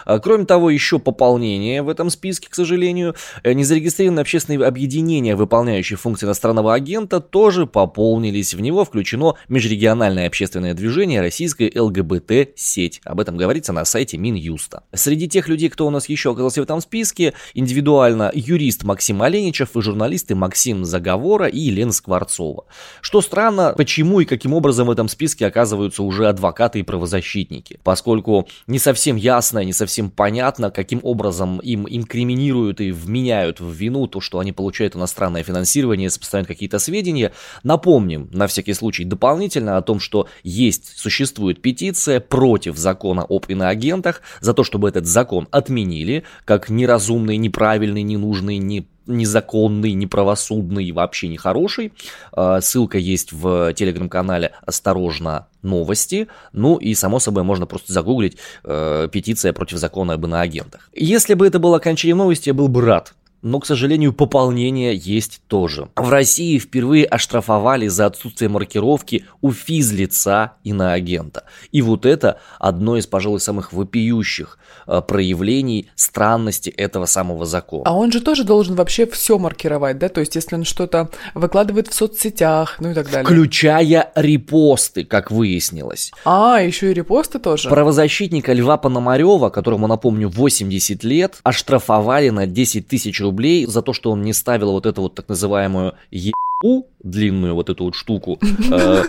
А, 0.04 0.18
кроме 0.18 0.44
того, 0.44 0.70
еще 0.70 0.98
пополнение 0.98 1.82
в 1.82 1.88
этом 1.88 2.10
списке, 2.10 2.48
к 2.48 2.54
сожалению. 2.54 3.14
Э, 3.42 3.52
незарегистрированные 3.52 4.22
общественные 4.22 4.66
объединения, 4.66 5.36
выполняющие 5.36 5.96
функции 5.96 6.26
иностранного 6.26 6.74
агента, 6.74 7.20
тоже 7.20 7.66
пополнились. 7.66 8.54
В 8.54 8.60
него 8.60 8.84
включено 8.84 9.34
межрегиональное 9.48 10.26
общественное 10.26 10.74
движение 10.74 11.20
российская 11.20 11.70
ЛГБТ-сеть. 11.74 13.00
Об 13.04 13.20
этом 13.20 13.36
говорится 13.36 13.72
на 13.72 13.84
сайте 13.84 14.16
Минюста. 14.16 14.82
Среди 14.92 15.28
тех 15.28 15.48
людей, 15.48 15.68
кто 15.68 15.86
у 15.86 15.90
нас 15.90 16.08
еще 16.08 16.32
оказался 16.32 16.60
в 16.60 16.64
этом 16.64 16.80
списке, 16.80 17.34
индивидуально 17.54 18.30
юрист 18.34 18.84
Максим 18.84 19.22
Оленичев 19.22 19.76
и 19.76 19.80
журналисты 19.80 20.34
Максим 20.34 20.84
Заговора 20.84 21.46
и 21.46 21.58
Елена 21.58 21.92
Скворцова. 21.92 22.64
Что 23.00 23.19
странно, 23.20 23.74
почему 23.76 24.20
и 24.20 24.24
каким 24.24 24.52
образом 24.52 24.86
в 24.86 24.90
этом 24.90 25.08
списке 25.08 25.46
оказываются 25.46 26.02
уже 26.02 26.28
адвокаты 26.28 26.80
и 26.80 26.82
правозащитники, 26.82 27.78
поскольку 27.82 28.48
не 28.66 28.78
совсем 28.78 29.16
ясно, 29.16 29.64
не 29.64 29.72
совсем 29.72 30.10
понятно, 30.10 30.70
каким 30.70 31.00
образом 31.02 31.58
им 31.58 31.86
инкриминируют 31.88 32.80
и 32.80 32.90
вменяют 32.92 33.60
в 33.60 33.70
вину 33.70 34.06
то, 34.06 34.20
что 34.20 34.38
они 34.38 34.52
получают 34.52 34.96
иностранное 34.96 35.42
финансирование, 35.42 36.10
сопоставляют 36.10 36.48
какие-то 36.48 36.78
сведения. 36.78 37.32
Напомним, 37.62 38.28
на 38.32 38.46
всякий 38.46 38.74
случай, 38.74 39.04
дополнительно 39.04 39.76
о 39.76 39.82
том, 39.82 40.00
что 40.00 40.28
есть, 40.42 40.98
существует 40.98 41.62
петиция 41.62 42.20
против 42.20 42.76
закона 42.76 43.24
об 43.28 43.46
иноагентах, 43.48 44.22
за 44.40 44.54
то, 44.54 44.64
чтобы 44.64 44.88
этот 44.88 45.06
закон 45.06 45.48
отменили, 45.50 46.24
как 46.44 46.70
неразумный, 46.70 47.36
неправильный, 47.36 48.02
ненужный, 48.02 48.58
не 48.58 48.86
незаконный, 49.10 49.92
неправосудный, 49.92 50.90
вообще 50.92 51.28
нехороший. 51.28 51.92
А, 52.32 52.60
ссылка 52.60 52.98
есть 52.98 53.32
в 53.32 53.72
телеграм-канале 53.74 54.52
«Осторожно, 54.64 55.46
новости». 55.62 56.28
Ну 56.52 56.76
и, 56.76 56.94
само 56.94 57.18
собой, 57.18 57.42
можно 57.42 57.66
просто 57.66 57.92
загуглить 57.92 58.36
э, 58.64 59.08
«Петиция 59.12 59.52
против 59.52 59.78
закона 59.78 60.14
об 60.14 60.24
иноагентах». 60.24 60.88
Если 60.94 61.34
бы 61.34 61.46
это 61.46 61.58
было 61.58 61.76
окончание 61.76 62.14
новости, 62.14 62.48
я 62.48 62.54
был 62.54 62.68
бы 62.68 62.80
рад 62.80 63.14
но, 63.42 63.58
к 63.60 63.66
сожалению, 63.66 64.12
пополнение 64.12 64.94
есть 64.94 65.40
тоже. 65.46 65.88
В 65.96 66.10
России 66.10 66.58
впервые 66.58 67.04
оштрафовали 67.06 67.88
за 67.88 68.06
отсутствие 68.06 68.48
маркировки 68.48 69.24
у 69.40 69.52
физлица 69.52 70.52
иноагента. 70.62 71.44
И 71.72 71.82
вот 71.82 72.06
это 72.06 72.38
одно 72.58 72.96
из, 72.96 73.06
пожалуй, 73.06 73.40
самых 73.40 73.72
вопиющих 73.72 74.58
э, 74.86 75.00
проявлений 75.00 75.88
странности 75.94 76.70
этого 76.70 77.06
самого 77.06 77.46
закона. 77.46 77.84
А 77.86 77.94
он 77.94 78.12
же 78.12 78.20
тоже 78.20 78.44
должен 78.44 78.74
вообще 78.74 79.06
все 79.06 79.38
маркировать, 79.38 79.98
да? 79.98 80.08
То 80.08 80.20
есть, 80.20 80.34
если 80.34 80.56
он 80.56 80.64
что-то 80.64 81.08
выкладывает 81.34 81.88
в 81.88 81.94
соцсетях, 81.94 82.76
ну 82.80 82.90
и 82.90 82.94
так 82.94 83.10
далее. 83.10 83.24
Включая 83.24 84.12
репосты, 84.14 85.04
как 85.04 85.30
выяснилось. 85.30 86.12
А, 86.24 86.60
еще 86.60 86.90
и 86.90 86.94
репосты 86.94 87.38
тоже? 87.38 87.68
Правозащитника 87.68 88.52
Льва 88.52 88.76
Пономарева, 88.76 89.48
которому, 89.48 89.86
напомню, 89.86 90.28
80 90.28 91.04
лет, 91.04 91.38
оштрафовали 91.42 92.28
на 92.28 92.46
10 92.46 92.86
тысяч 92.86 93.20
рублей 93.20 93.29
рублей 93.30 93.66
за 93.66 93.82
то, 93.82 93.92
что 93.92 94.10
он 94.10 94.22
не 94.22 94.32
ставил 94.32 94.72
вот 94.72 94.86
эту 94.86 95.02
вот 95.02 95.14
так 95.14 95.28
называемую 95.28 95.94
ебу, 96.10 96.86
длинную 97.02 97.54
вот 97.54 97.70
эту 97.70 97.84
вот 97.84 97.94
штуку. 97.94 98.38
Э, 98.72 99.04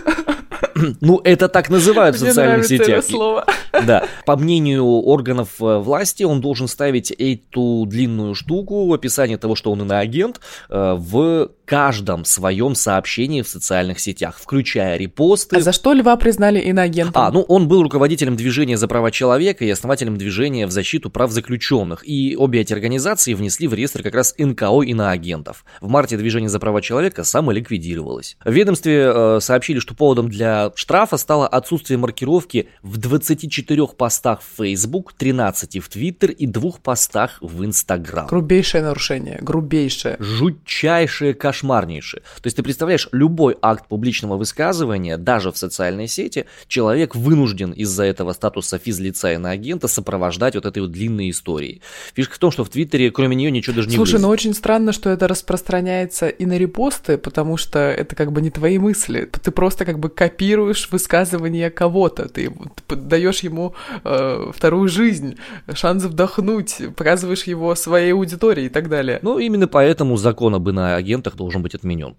ну, 1.00 1.20
это 1.24 1.48
так 1.48 1.70
называют 1.70 2.16
в 2.16 2.18
социальных 2.18 2.66
сетях. 2.66 3.04
слово. 3.04 3.46
Да. 3.86 4.04
По 4.26 4.36
мнению 4.36 4.84
органов 4.84 5.60
э, 5.60 5.78
власти, 5.78 6.22
он 6.24 6.40
должен 6.40 6.68
ставить 6.68 7.10
эту 7.10 7.84
длинную 7.86 8.34
штуку 8.34 8.86
в 8.86 8.92
описании 8.92 9.36
того, 9.36 9.54
что 9.54 9.72
он 9.72 9.82
иноагент, 9.82 10.40
э, 10.70 10.94
в 10.98 11.50
каждом 11.72 12.26
своем 12.26 12.74
сообщении 12.74 13.40
в 13.40 13.48
социальных 13.48 13.98
сетях, 13.98 14.36
включая 14.38 14.98
репосты. 14.98 15.56
А 15.56 15.60
за 15.62 15.72
что 15.72 15.94
Льва 15.94 16.14
признали 16.16 16.60
иноагентом? 16.60 17.22
А, 17.22 17.32
ну 17.32 17.40
он 17.48 17.66
был 17.66 17.82
руководителем 17.82 18.36
движения 18.36 18.76
за 18.76 18.88
права 18.88 19.10
человека 19.10 19.64
и 19.64 19.70
основателем 19.70 20.18
движения 20.18 20.66
в 20.66 20.70
защиту 20.70 21.08
прав 21.08 21.30
заключенных. 21.30 22.06
И 22.06 22.36
обе 22.36 22.60
эти 22.60 22.74
организации 22.74 23.32
внесли 23.32 23.68
в 23.68 23.72
реестр 23.72 24.02
как 24.02 24.14
раз 24.14 24.34
НКО 24.36 24.82
иноагентов. 24.82 25.64
В 25.80 25.88
марте 25.88 26.18
движение 26.18 26.50
за 26.50 26.60
права 26.60 26.82
человека 26.82 27.24
самоликвидировалось. 27.24 28.36
В 28.44 28.52
ведомстве 28.52 29.04
э, 29.06 29.38
сообщили, 29.40 29.78
что 29.78 29.94
поводом 29.94 30.28
для 30.28 30.72
штрафа 30.74 31.16
стало 31.16 31.48
отсутствие 31.48 31.96
маркировки 31.96 32.68
в 32.82 32.98
24 32.98 33.86
постах 33.96 34.42
в 34.42 34.62
Facebook, 34.62 35.14
13 35.14 35.82
в 35.82 35.88
Twitter 35.88 36.32
и 36.32 36.46
двух 36.46 36.80
постах 36.80 37.38
в 37.40 37.62
Instagram. 37.62 38.26
Грубейшее 38.26 38.82
нарушение, 38.82 39.38
грубейшее. 39.40 40.18
Жутчайшее 40.20 41.32
кошмар 41.32 41.61
кошмарнейшие. 41.62 42.20
То 42.20 42.46
есть 42.46 42.56
ты 42.56 42.62
представляешь, 42.62 43.08
любой 43.12 43.56
акт 43.62 43.86
публичного 43.88 44.36
высказывания, 44.36 45.16
даже 45.16 45.52
в 45.52 45.56
социальной 45.56 46.08
сети, 46.08 46.46
человек 46.66 47.14
вынужден 47.14 47.72
из-за 47.72 48.04
этого 48.04 48.32
статуса 48.32 48.78
физлица 48.78 49.32
и 49.32 49.36
на 49.36 49.50
агента 49.50 49.88
сопровождать 49.88 50.54
вот 50.54 50.66
этой 50.66 50.80
вот 50.80 50.92
длинной 50.92 51.30
историей. 51.30 51.80
Фишка 52.14 52.34
в 52.34 52.38
том, 52.38 52.50
что 52.50 52.64
в 52.64 52.68
Твиттере 52.68 53.10
кроме 53.10 53.36
нее 53.36 53.50
ничего 53.50 53.76
даже 53.76 53.88
не 53.88 53.96
Слушай, 53.96 54.12
влезет. 54.12 54.26
ну 54.26 54.28
очень 54.28 54.54
странно, 54.54 54.92
что 54.92 55.10
это 55.10 55.28
распространяется 55.28 56.28
и 56.28 56.46
на 56.46 56.58
репосты, 56.58 57.18
потому 57.18 57.56
что 57.56 57.78
это 57.78 58.16
как 58.16 58.32
бы 58.32 58.40
не 58.42 58.50
твои 58.50 58.78
мысли. 58.78 59.28
Ты 59.42 59.50
просто 59.50 59.84
как 59.84 59.98
бы 59.98 60.08
копируешь 60.08 60.88
высказывание 60.90 61.70
кого-то, 61.70 62.28
ты 62.28 62.52
даешь 62.88 63.40
ему 63.40 63.74
э, 64.04 64.50
вторую 64.54 64.88
жизнь, 64.88 65.36
шанс 65.74 66.04
вдохнуть, 66.04 66.76
показываешь 66.96 67.44
его 67.44 67.74
своей 67.74 68.12
аудитории 68.12 68.64
и 68.64 68.68
так 68.68 68.88
далее. 68.88 69.18
Ну, 69.22 69.38
именно 69.38 69.68
поэтому 69.68 70.16
закон 70.16 70.54
об 70.54 70.68
иноагентах 70.68 71.36
должен 71.42 71.60
быть 71.60 71.74
отменен. 71.74 72.14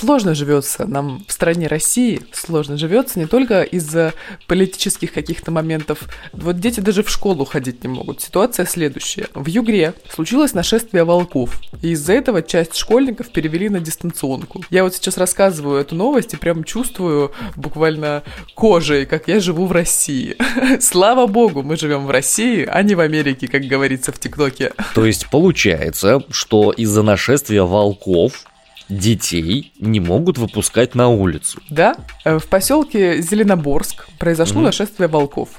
Сложно 0.00 0.34
живется 0.34 0.86
нам 0.86 1.22
в 1.28 1.32
стране 1.32 1.66
России, 1.66 2.22
сложно 2.32 2.78
живется 2.78 3.18
не 3.18 3.26
только 3.26 3.60
из-за 3.60 4.14
политических 4.46 5.12
каких-то 5.12 5.50
моментов. 5.50 6.08
Вот 6.32 6.58
дети 6.58 6.80
даже 6.80 7.02
в 7.02 7.10
школу 7.10 7.44
ходить 7.44 7.84
не 7.84 7.88
могут. 7.90 8.22
Ситуация 8.22 8.64
следующая. 8.64 9.26
В 9.34 9.46
Югре 9.46 9.92
случилось 10.08 10.54
нашествие 10.54 11.04
волков, 11.04 11.60
и 11.82 11.90
из-за 11.90 12.14
этого 12.14 12.42
часть 12.42 12.76
школьников 12.76 13.28
перевели 13.28 13.68
на 13.68 13.78
дистанционку. 13.78 14.64
Я 14.70 14.84
вот 14.84 14.94
сейчас 14.94 15.18
рассказываю 15.18 15.78
эту 15.78 15.94
новость 15.94 16.32
и 16.32 16.38
прям 16.38 16.64
чувствую 16.64 17.32
буквально 17.54 18.22
кожей, 18.54 19.04
как 19.04 19.28
я 19.28 19.38
живу 19.38 19.66
в 19.66 19.72
России. 19.72 20.34
Слава 20.80 21.26
богу, 21.26 21.62
мы 21.62 21.76
живем 21.76 22.06
в 22.06 22.10
России, 22.10 22.66
а 22.66 22.82
не 22.82 22.94
в 22.94 23.00
Америке, 23.00 23.48
как 23.48 23.64
говорится 23.64 24.12
в 24.12 24.18
ТикТоке. 24.18 24.72
То 24.94 25.04
есть 25.04 25.28
получается, 25.28 26.22
что 26.30 26.72
из-за 26.72 27.02
нашествия 27.02 27.64
волков 27.64 28.46
детей 28.90 29.72
не 29.78 30.00
могут 30.00 30.36
выпускать 30.36 30.94
на 30.94 31.08
улицу. 31.08 31.62
Да, 31.70 31.96
э, 32.24 32.38
в 32.38 32.46
поселке 32.46 33.22
Зеленоборск 33.22 34.08
произошло 34.18 34.60
mm-hmm. 34.60 34.64
нашествие 34.64 35.08
волков. 35.08 35.50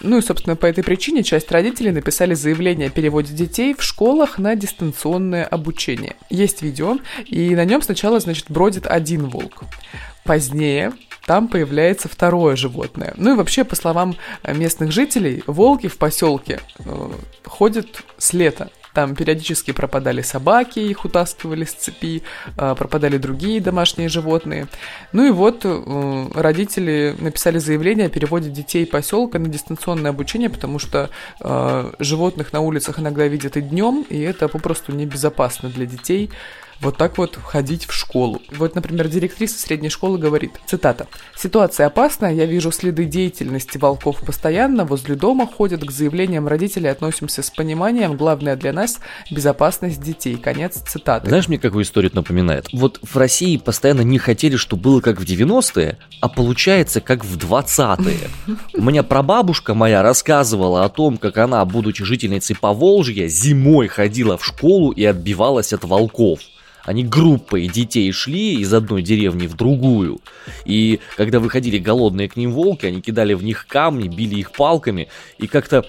Ну 0.00 0.18
и, 0.18 0.22
собственно, 0.22 0.56
по 0.56 0.66
этой 0.66 0.82
причине 0.82 1.22
часть 1.22 1.50
родителей 1.52 1.92
написали 1.92 2.34
заявление 2.34 2.88
о 2.88 2.90
переводе 2.90 3.32
детей 3.32 3.74
в 3.74 3.82
школах 3.82 4.38
на 4.38 4.56
дистанционное 4.56 5.44
обучение. 5.44 6.16
Есть 6.28 6.62
видео, 6.62 6.98
и 7.24 7.54
на 7.54 7.64
нем 7.64 7.82
сначала, 7.82 8.18
значит, 8.20 8.46
бродит 8.48 8.86
один 8.86 9.26
волк. 9.26 9.62
Позднее 10.24 10.92
там 11.26 11.46
появляется 11.48 12.08
второе 12.08 12.56
животное. 12.56 13.14
Ну 13.16 13.34
и 13.34 13.36
вообще, 13.36 13.64
по 13.64 13.76
словам 13.76 14.16
местных 14.46 14.90
жителей, 14.90 15.44
волки 15.46 15.86
в 15.86 15.98
поселке 15.98 16.60
э, 16.84 17.10
ходят 17.44 18.02
с 18.18 18.32
лета. 18.32 18.70
Там 18.94 19.14
периодически 19.14 19.72
пропадали 19.72 20.22
собаки, 20.22 20.78
их 20.78 21.04
утаскивали 21.04 21.64
с 21.64 21.72
цепи, 21.72 22.22
а, 22.56 22.74
пропадали 22.74 23.16
другие 23.16 23.60
домашние 23.60 24.08
животные. 24.08 24.66
Ну 25.12 25.26
и 25.26 25.30
вот 25.30 25.62
э, 25.64 26.26
родители 26.34 27.14
написали 27.18 27.58
заявление 27.58 28.06
о 28.06 28.10
переводе 28.10 28.50
детей 28.50 28.86
поселка 28.86 29.38
на 29.38 29.48
дистанционное 29.48 30.10
обучение, 30.10 30.50
потому 30.50 30.78
что 30.78 31.10
а, 31.40 31.92
животных 31.98 32.52
на 32.52 32.60
улицах 32.60 32.98
иногда 32.98 33.26
видят 33.26 33.56
и 33.56 33.62
днем, 33.62 34.04
и 34.08 34.20
это 34.20 34.48
попросту 34.48 34.92
небезопасно 34.92 35.68
для 35.70 35.86
детей 35.86 36.30
вот 36.82 36.96
так 36.96 37.16
вот 37.16 37.38
ходить 37.42 37.86
в 37.86 37.92
школу. 37.92 38.42
Вот, 38.50 38.74
например, 38.74 39.08
директриса 39.08 39.58
средней 39.58 39.88
школы 39.88 40.18
говорит, 40.18 40.52
цитата, 40.66 41.06
«Ситуация 41.36 41.86
опасная, 41.86 42.32
я 42.32 42.44
вижу 42.44 42.72
следы 42.72 43.04
деятельности 43.04 43.78
волков 43.78 44.20
постоянно, 44.26 44.84
возле 44.84 45.14
дома 45.14 45.46
ходят, 45.46 45.84
к 45.84 45.90
заявлениям 45.90 46.48
родителей 46.48 46.88
относимся 46.88 47.42
с 47.42 47.50
пониманием, 47.50 48.16
главное 48.16 48.56
для 48.56 48.72
нас– 48.72 48.98
безопасность 49.30 50.00
детей». 50.00 50.36
Конец 50.36 50.82
цитаты. 50.86 51.28
Знаешь, 51.28 51.48
мне 51.48 51.58
какую 51.58 51.84
историю 51.84 52.08
это 52.08 52.16
напоминает? 52.16 52.68
Вот 52.72 52.98
в 53.02 53.16
России 53.16 53.56
постоянно 53.56 54.00
не 54.00 54.18
хотели, 54.18 54.56
чтобы 54.56 54.82
было 54.82 55.00
как 55.00 55.20
в 55.20 55.24
90-е, 55.24 55.98
а 56.20 56.28
получается 56.28 57.00
как 57.00 57.24
в 57.24 57.38
20-е. 57.38 58.56
У 58.74 58.82
меня 58.82 59.02
прабабушка 59.02 59.74
моя 59.74 60.02
рассказывала 60.02 60.84
о 60.84 60.88
том, 60.88 61.16
как 61.16 61.38
она, 61.38 61.64
будучи 61.64 62.04
жительницей 62.04 62.56
Поволжья, 62.56 63.28
зимой 63.28 63.86
ходила 63.86 64.36
в 64.36 64.44
школу 64.44 64.90
и 64.90 65.04
отбивалась 65.04 65.72
от 65.72 65.84
волков. 65.84 66.40
Они 66.84 67.04
группой 67.04 67.68
детей 67.68 68.10
шли 68.12 68.60
из 68.60 68.72
одной 68.74 69.02
деревни 69.02 69.46
в 69.46 69.54
другую. 69.54 70.20
И 70.64 71.00
когда 71.16 71.38
выходили 71.40 71.78
голодные 71.78 72.28
к 72.28 72.36
ним 72.36 72.52
волки, 72.52 72.86
они 72.86 73.00
кидали 73.00 73.34
в 73.34 73.44
них 73.44 73.66
камни, 73.66 74.08
били 74.08 74.36
их 74.36 74.52
палками. 74.52 75.08
И 75.38 75.46
как-то 75.46 75.84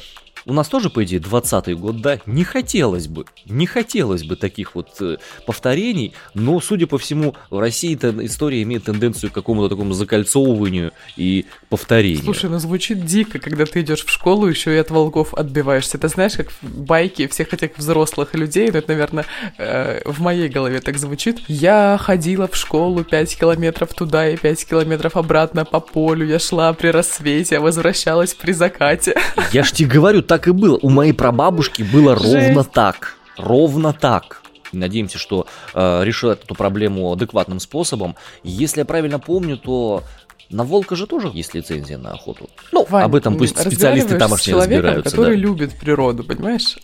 у 0.46 0.54
нас 0.54 0.68
тоже, 0.68 0.90
по 0.90 1.04
идее, 1.04 1.20
20-й 1.20 1.76
год, 1.76 2.02
да, 2.02 2.20
не 2.26 2.44
хотелось 2.44 3.08
бы, 3.08 3.26
не 3.46 3.66
хотелось 3.66 4.24
бы 4.24 4.36
таких 4.36 4.76
вот 4.76 4.90
э, 5.02 5.18
повторений, 5.46 6.14
но, 6.34 6.60
судя 6.60 6.88
по 6.88 6.98
всему, 6.98 7.36
в 7.50 7.60
России 7.60 7.96
эта 7.96 8.14
история 8.26 8.62
имеет 8.64 8.86
тенденцию 8.86 9.32
к 9.32 9.34
какому-то 9.34 9.70
такому 9.70 9.94
закольцовыванию 9.94 10.92
и 11.16 11.46
повторению. 11.70 12.24
Слушай, 12.24 12.50
ну 12.50 12.60
звучит 12.60 13.06
дико, 13.06 13.40
когда 13.40 13.66
ты 13.66 13.82
идешь 13.82 14.06
в 14.06 14.10
школу, 14.10 14.48
еще 14.48 14.74
и 14.76 14.78
от 14.78 14.92
волков 14.92 15.34
отбиваешься. 15.34 15.98
Это 15.98 16.08
знаешь, 16.08 16.34
как 16.34 16.52
в 16.62 16.82
байке 16.82 17.28
всех 17.28 17.54
этих 17.54 17.78
взрослых 17.78 18.34
людей, 18.34 18.70
ну 18.72 18.80
это, 18.80 18.90
наверное, 18.90 19.26
э, 19.58 20.02
в 20.06 20.22
моей 20.22 20.50
голове 20.50 20.80
так 20.82 20.98
звучит. 20.98 21.40
Я 21.48 21.98
ходила 22.02 22.48
в 22.48 22.56
школу 22.56 23.04
5 23.04 23.38
километров 23.38 23.94
туда 23.94 24.30
и 24.30 24.38
5 24.38 24.66
километров 24.66 25.16
обратно 25.16 25.66
по 25.66 25.80
полю, 25.80 26.26
я 26.26 26.40
шла 26.40 26.74
при 26.74 26.90
рассвете, 26.90 27.58
а 27.58 27.62
возвращалась 27.62 28.34
при 28.34 28.52
закате. 28.52 29.16
Я 29.52 29.64
ж 29.64 29.72
тебе 29.72 29.90
говорю, 29.90 30.22
так 30.34 30.48
и 30.48 30.52
было. 30.52 30.80
У 30.82 30.90
моей 30.90 31.13
прабабушки 31.13 31.84
было 31.84 32.18
Жесть. 32.18 32.34
ровно 32.34 32.63
так. 32.63 33.18
Ровно 33.38 33.94
так. 33.94 34.42
Надеемся, 34.72 35.20
что 35.20 35.46
э, 35.75 36.04
решат 36.04 36.46
эту 36.46 36.56
проблему 36.56 37.12
адекватным 37.12 37.60
способом. 37.60 38.16
Если 38.42 38.80
я 38.80 38.86
правильно 38.86 39.20
помню, 39.20 39.58
то 39.58 40.02
на 40.50 40.63
волка 40.63 40.96
же 40.96 41.06
тоже 41.06 41.30
есть 41.32 41.54
лицензия 41.54 42.00
на 42.00 42.13
охоту. 42.13 42.50
Ну, 42.72 42.84
Вань, 42.90 43.04
об 43.04 43.13
этом 43.13 43.38
пусть 43.38 43.60
специалисты 43.60 44.18
тамошние 44.18 44.40
с 44.40 44.58
человеком, 44.58 44.78
разбираются. 44.78 45.12
который 45.12 45.36
да. 45.36 45.42
любит 45.42 45.80
природу, 45.80 46.24
понимаешь? 46.24 46.78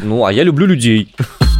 Ну, 0.00 0.24
а 0.24 0.32
я 0.32 0.44
люблю 0.44 0.66
людей. 0.66 1.12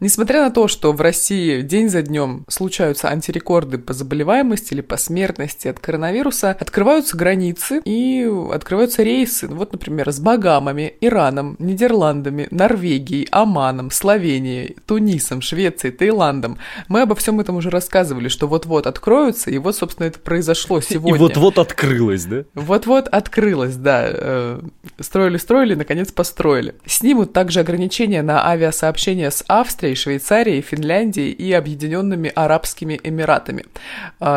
Несмотря 0.00 0.44
на 0.44 0.50
то, 0.50 0.66
что 0.66 0.92
в 0.92 1.00
России 1.02 1.60
день 1.60 1.90
за 1.90 2.00
днем 2.00 2.44
случаются 2.48 3.10
антирекорды 3.10 3.76
по 3.76 3.92
заболеваемости 3.92 4.72
или 4.72 4.80
по 4.80 4.96
смертности 4.96 5.68
от 5.68 5.78
коронавируса, 5.78 6.56
открываются 6.58 7.18
границы 7.18 7.82
и 7.84 8.26
открываются 8.50 9.02
рейсы. 9.02 9.46
Вот, 9.46 9.72
например, 9.72 10.10
с 10.10 10.18
Багамами, 10.18 10.94
Ираном, 11.02 11.56
Нидерландами, 11.58 12.48
Норвегией, 12.50 13.28
Оманом, 13.30 13.90
Словенией, 13.90 14.76
Тунисом, 14.86 15.42
Швецией, 15.42 15.92
Таиландом. 15.92 16.56
Мы 16.88 17.02
обо 17.02 17.14
всем 17.14 17.38
этом 17.38 17.56
уже 17.56 17.68
рассказывали, 17.68 18.28
что 18.28 18.48
вот-вот 18.48 18.86
откроются, 18.86 19.50
и 19.50 19.58
вот, 19.58 19.76
собственно, 19.76 20.06
это 20.06 20.18
произошло 20.18 20.80
сегодня. 20.80 21.16
И 21.16 21.18
вот-вот 21.18 21.58
открылось, 21.58 22.24
да? 22.24 22.44
Вот-вот 22.54 23.06
открылось, 23.08 23.76
да. 23.76 24.60
Строили-строили, 24.98 25.74
наконец 25.74 26.10
построили. 26.10 26.74
Снимут 26.86 27.34
также 27.34 27.60
ограничения 27.60 28.22
на 28.22 28.48
авиасообщение 28.48 29.30
с 29.30 29.44
Австрией, 29.46 29.89
Швейцарией, 29.94 30.60
Финляндией 30.60 31.32
и 31.32 31.52
Объединенными 31.52 32.32
Арабскими 32.34 33.00
Эмиратами. 33.02 33.64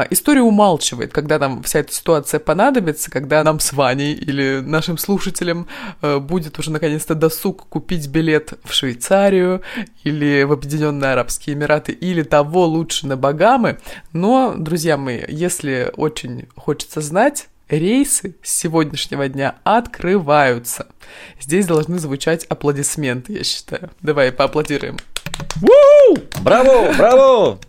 История 0.10 0.42
умалчивает, 0.42 1.12
когда 1.12 1.40
нам 1.40 1.64
вся 1.64 1.80
эта 1.80 1.94
ситуация 1.94 2.40
понадобится, 2.40 3.12
когда 3.12 3.44
нам 3.44 3.60
с 3.60 3.74
Ваней 3.74 4.14
или 4.14 4.62
нашим 4.62 4.98
слушателям 4.98 5.68
будет 6.02 6.60
уже 6.60 6.72
наконец-то 6.72 7.16
досуг 7.16 7.68
купить 7.68 8.08
билет 8.08 8.54
в 8.64 8.74
Швейцарию 8.74 9.62
или 10.04 10.44
в 10.44 10.52
Объединенные 10.52 11.12
Арабские 11.12 11.56
Эмираты 11.56 11.92
или 11.92 12.24
того 12.24 12.66
лучше 12.66 13.08
на 13.08 13.18
Багамы. 13.18 13.80
Но, 14.12 14.56
друзья 14.58 14.98
мои, 14.98 15.22
если 15.28 15.92
очень 15.96 16.48
хочется 16.56 17.02
знать, 17.02 17.48
рейсы 17.70 18.36
с 18.44 18.52
сегодняшнего 18.54 19.28
дня 19.30 19.56
открываются. 19.64 20.88
Здесь 21.40 21.66
должны 21.66 21.98
звучать 21.98 22.46
аплодисменты, 22.46 23.34
я 23.34 23.44
считаю. 23.44 23.90
Давай 24.02 24.32
поаплодируем. 24.32 24.98
Браво, 26.44 26.94
браво! 26.98 27.60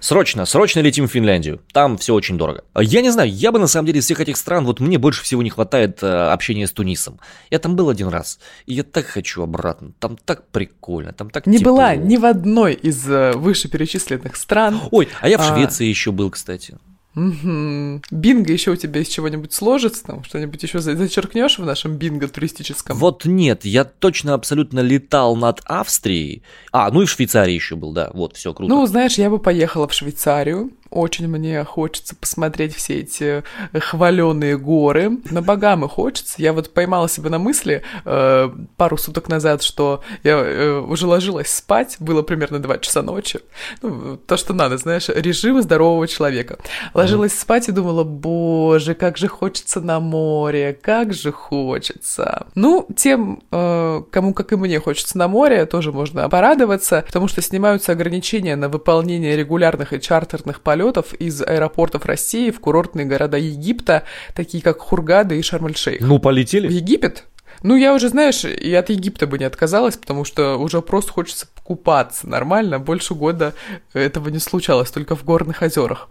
Срочно, 0.00 0.44
срочно 0.46 0.80
летим 0.80 1.06
в 1.06 1.12
Финляндию. 1.12 1.60
Там 1.72 1.96
все 1.96 2.14
очень 2.14 2.36
дорого. 2.36 2.64
Я 2.76 3.02
не 3.02 3.10
знаю, 3.10 3.30
я 3.30 3.52
бы 3.52 3.60
на 3.60 3.68
самом 3.68 3.86
деле 3.86 4.00
из 4.00 4.04
всех 4.04 4.18
этих 4.18 4.36
стран, 4.36 4.64
вот 4.64 4.80
мне 4.80 4.98
больше 4.98 5.22
всего 5.22 5.42
не 5.44 5.50
хватает 5.50 6.02
э, 6.02 6.06
общения 6.32 6.66
с 6.66 6.72
Тунисом. 6.72 7.20
Я 7.50 7.60
там 7.60 7.76
был 7.76 7.88
один 7.88 8.08
раз, 8.08 8.40
и 8.66 8.74
я 8.74 8.82
так 8.82 9.06
хочу 9.06 9.42
обратно. 9.42 9.92
Там 10.00 10.16
так 10.16 10.48
прикольно, 10.48 11.12
там 11.12 11.30
так 11.30 11.46
Не 11.46 11.58
тепло. 11.58 11.74
была 11.74 11.94
ни 11.94 12.16
в 12.16 12.24
одной 12.24 12.74
из 12.74 13.08
э, 13.08 13.32
вышеперечисленных 13.32 14.34
стран. 14.34 14.80
Ой, 14.90 15.08
а 15.20 15.28
я 15.28 15.38
в 15.38 15.42
А. 15.42 15.54
Швеции 15.54 15.86
еще 15.86 16.10
был, 16.10 16.30
кстати. 16.30 16.76
Мгм. 17.14 18.02
Бинго 18.10 18.52
еще 18.52 18.70
у 18.70 18.76
тебя 18.76 19.00
из 19.00 19.08
чего-нибудь 19.08 19.52
сложится, 19.52 20.04
там 20.04 20.24
что-нибудь 20.24 20.62
еще 20.62 20.78
за- 20.80 20.96
зачеркнешь 20.96 21.58
в 21.58 21.64
нашем 21.64 21.96
бинго 21.96 22.26
туристическом? 22.28 22.96
Вот 22.96 23.24
нет, 23.26 23.64
я 23.64 23.84
точно 23.84 24.34
абсолютно 24.34 24.80
летал 24.80 25.36
над 25.36 25.60
Австрией. 25.64 26.42
А, 26.72 26.90
ну 26.90 27.02
и 27.02 27.06
в 27.06 27.10
Швейцарии 27.10 27.52
еще 27.54 27.76
был, 27.76 27.92
да. 27.92 28.10
Вот, 28.14 28.36
все 28.36 28.54
круто. 28.54 28.72
Ну, 28.72 28.86
знаешь, 28.86 29.14
я 29.18 29.28
бы 29.30 29.38
поехала 29.38 29.86
в 29.88 29.92
Швейцарию. 29.92 30.70
Очень 30.92 31.26
мне 31.26 31.64
хочется 31.64 32.14
посмотреть 32.14 32.74
все 32.74 33.00
эти 33.00 33.42
хваленые 33.72 34.58
горы. 34.58 35.18
На 35.30 35.40
Багамы 35.40 35.88
хочется. 35.88 36.34
Я 36.36 36.52
вот 36.52 36.74
поймала 36.74 37.08
себя 37.08 37.30
на 37.30 37.38
мысли 37.38 37.82
э, 38.04 38.50
пару 38.76 38.98
суток 38.98 39.28
назад, 39.28 39.62
что 39.62 40.02
я 40.22 40.32
э, 40.32 40.80
уже 40.80 41.06
ложилась 41.06 41.48
спать, 41.48 41.96
было 41.98 42.20
примерно 42.20 42.58
2 42.58 42.78
часа 42.78 43.00
ночи. 43.00 43.40
Ну, 43.80 44.18
то, 44.18 44.36
что 44.36 44.52
надо, 44.52 44.76
знаешь, 44.76 45.08
режим 45.08 45.62
здорового 45.62 46.06
человека. 46.06 46.58
Ложилась 46.92 47.38
спать 47.38 47.70
и 47.70 47.72
думала, 47.72 48.04
боже, 48.04 48.94
как 48.94 49.16
же 49.16 49.28
хочется 49.28 49.80
на 49.80 49.98
море, 49.98 50.78
как 50.78 51.14
же 51.14 51.32
хочется. 51.32 52.46
Ну, 52.54 52.86
тем, 52.94 53.42
э, 53.50 54.02
кому, 54.10 54.34
как 54.34 54.52
и 54.52 54.56
мне, 54.56 54.78
хочется 54.78 55.16
на 55.16 55.26
море, 55.26 55.64
тоже 55.64 55.90
можно 55.90 56.28
порадоваться, 56.28 57.02
потому 57.06 57.28
что 57.28 57.40
снимаются 57.40 57.92
ограничения 57.92 58.56
на 58.56 58.68
выполнение 58.68 59.34
регулярных 59.38 59.94
и 59.94 60.00
чартерных 60.00 60.60
полетов 60.60 60.81
из 61.18 61.42
аэропортов 61.42 62.04
России 62.06 62.50
в 62.50 62.60
курортные 62.60 63.06
города 63.06 63.36
Египта, 63.36 64.04
такие 64.34 64.62
как 64.62 64.80
Хургада 64.80 65.34
и 65.34 65.42
Шарм-эль-Шейх. 65.42 66.00
Ну, 66.00 66.18
В 66.18 66.20
полетели. 66.20 66.72
Египет? 66.72 67.24
Ну, 67.62 67.76
я 67.76 67.94
уже, 67.94 68.08
знаешь, 68.08 68.44
и 68.44 68.74
от 68.74 68.90
Египта 68.90 69.26
бы 69.26 69.38
не 69.38 69.44
отказалась, 69.44 69.96
потому 69.96 70.24
что 70.24 70.56
уже 70.56 70.82
просто 70.82 71.12
хочется 71.12 71.46
купаться 71.72 72.28
нормально. 72.28 72.78
Больше 72.78 73.14
года 73.14 73.54
этого 73.94 74.28
не 74.28 74.40
случалось, 74.40 74.90
только 74.90 75.16
в 75.16 75.24
горных 75.24 75.62
озерах. 75.62 76.10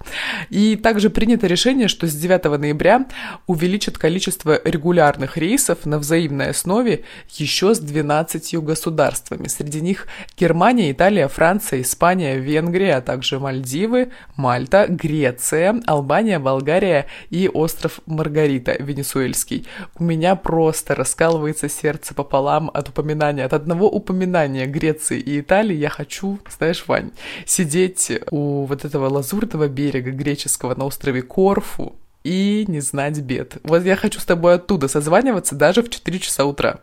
И 0.50 0.76
также 0.76 1.12
принято 1.12 1.46
решение, 1.46 1.88
что 1.88 2.08
с 2.08 2.16
9 2.16 2.60
ноября 2.60 3.06
увеличат 3.46 4.00
количество 4.00 4.60
регулярных 4.64 5.38
рейсов 5.38 5.86
на 5.86 6.00
взаимной 6.00 6.50
основе 6.50 7.04
еще 7.30 7.76
с 7.76 7.80
12 7.80 8.56
государствами. 8.64 9.48
Среди 9.48 9.82
них 9.82 10.08
Германия, 10.36 10.92
Италия, 10.92 11.28
Франция, 11.28 11.82
Испания, 11.82 12.40
Венгрия, 12.40 12.96
а 12.96 13.02
также 13.02 13.40
Мальдивы, 13.40 14.10
Мальта, 14.38 14.88
Греция, 14.90 15.80
Албания, 15.86 16.40
Болгария 16.40 17.06
и 17.30 17.48
остров 17.48 18.00
Маргарита, 18.08 18.76
венесуэльский. 18.80 19.68
У 20.00 20.04
меня 20.04 20.36
просто 20.36 20.96
раскалывается 20.96 21.70
сердце 21.70 22.16
пополам 22.16 22.72
от 22.74 22.90
упоминания, 22.90 23.46
от 23.46 23.54
одного 23.54 23.88
упоминания 23.88 24.66
Греции 24.66 25.20
и 25.20 25.40
Италии 25.40 25.51
я 25.60 25.90
хочу, 25.90 26.40
знаешь, 26.58 26.84
Вань, 26.88 27.12
сидеть 27.46 28.12
у 28.32 28.66
вот 28.66 28.86
этого 28.86 29.10
лазурного 29.10 29.68
берега 29.68 30.12
греческого 30.12 30.76
на 30.76 30.86
острове 30.86 31.22
Корфу 31.22 31.96
и 32.24 32.66
не 32.68 32.82
знать 32.82 33.20
бед. 33.20 33.58
Вот 33.64 33.84
я 33.84 33.96
хочу 33.96 34.20
с 34.20 34.26
тобой 34.26 34.56
оттуда 34.56 34.88
созваниваться 34.88 35.56
даже 35.56 35.82
в 35.82 35.90
4 35.90 36.20
часа 36.20 36.46
утра. 36.46 36.80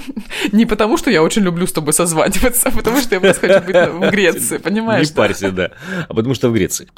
Не 0.52 0.66
потому, 0.66 0.96
что 0.96 1.10
я 1.10 1.22
очень 1.22 1.42
люблю 1.42 1.66
с 1.66 1.72
тобой 1.72 1.92
созваниваться, 1.92 2.68
а 2.68 2.72
потому 2.72 3.00
что 3.00 3.14
я 3.14 3.20
просто 3.20 3.46
хочу 3.46 3.66
быть 3.66 3.76
в 3.76 4.10
Греции, 4.10 4.58
понимаешь? 4.58 5.08
Не 5.08 5.14
парься, 5.14 5.52
да. 5.52 5.70
А 6.08 6.14
потому 6.14 6.34
что 6.34 6.50
в 6.50 6.52
Греции. 6.52 6.88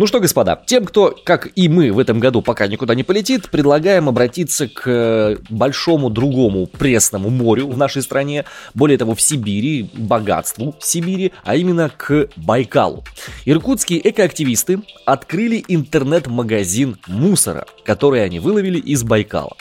Ну 0.00 0.06
что, 0.06 0.18
господа, 0.18 0.58
тем, 0.64 0.86
кто, 0.86 1.14
как 1.24 1.50
и 1.56 1.68
мы, 1.68 1.92
в 1.92 1.98
этом 1.98 2.20
году 2.20 2.40
пока 2.40 2.66
никуда 2.68 2.94
не 2.94 3.02
полетит, 3.02 3.50
предлагаем 3.50 4.08
обратиться 4.08 4.66
к 4.66 4.84
э, 4.86 5.36
большому 5.50 6.08
другому 6.08 6.66
пресному 6.66 7.28
морю 7.28 7.68
в 7.68 7.76
нашей 7.76 8.00
стране, 8.00 8.46
более 8.72 8.96
того, 8.96 9.14
в 9.14 9.20
Сибири, 9.20 9.90
богатству 9.92 10.74
Сибири, 10.80 11.32
а 11.44 11.54
именно 11.54 11.90
к 11.94 12.30
Байкалу. 12.36 13.04
Иркутские 13.44 14.08
экоактивисты 14.08 14.80
открыли 15.04 15.62
интернет-магазин 15.68 16.96
мусора, 17.06 17.66
который 17.84 18.24
они 18.24 18.40
выловили 18.40 18.78
из 18.78 19.02
Байкала. 19.02 19.54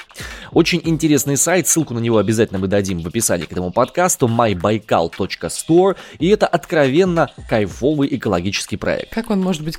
Очень 0.52 0.82
интересный 0.86 1.38
сайт, 1.38 1.67
ссылку 1.67 1.93
на 1.93 1.99
него 1.99 2.17
обязательно 2.17 2.60
мы 2.60 2.67
дадим 2.67 3.02
в 3.02 3.08
описании 3.08 3.45
к 3.45 3.52
этому 3.52 3.71
подкасту, 3.71 4.28
mybaikal.store, 4.28 5.95
и 6.17 6.30
это 6.30 6.47
откровенно 6.47 7.30
кайфовый 7.49 8.08
экологический 8.15 8.78
проект. 8.78 9.13
Как 9.13 9.30
он 9.30 9.41
может 9.41 9.63
быть 9.63 9.78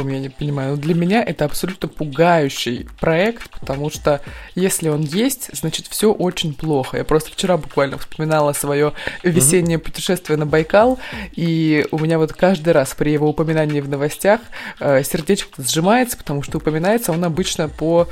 кайфовым, 0.00 0.12
я 0.12 0.20
не 0.20 0.28
понимаю. 0.28 0.70
Но 0.72 0.76
для 0.76 0.94
меня 0.94 1.22
это 1.22 1.44
абсолютно 1.44 1.88
пугающий 1.88 2.88
проект, 3.00 3.50
потому 3.50 3.90
что 3.90 4.20
если 4.54 4.88
он 4.88 5.02
есть, 5.02 5.50
значит 5.52 5.86
все 5.86 6.12
очень 6.12 6.54
плохо. 6.54 6.98
Я 6.98 7.04
просто 7.04 7.30
вчера 7.30 7.56
буквально 7.56 7.98
вспоминала 7.98 8.52
свое 8.52 8.92
весеннее 9.22 9.78
путешествие 9.78 10.36
на 10.36 10.46
Байкал, 10.46 10.98
и 11.32 11.86
у 11.90 11.98
меня 11.98 12.18
вот 12.18 12.32
каждый 12.32 12.72
раз 12.72 12.94
при 12.94 13.10
его 13.12 13.28
упоминании 13.28 13.80
в 13.80 13.88
новостях 13.88 14.40
э, 14.80 15.02
сердечко 15.02 15.62
сжимается, 15.62 16.16
потому 16.16 16.42
что 16.42 16.58
упоминается 16.58 17.12
он 17.12 17.24
обычно 17.24 17.68
по 17.68 18.08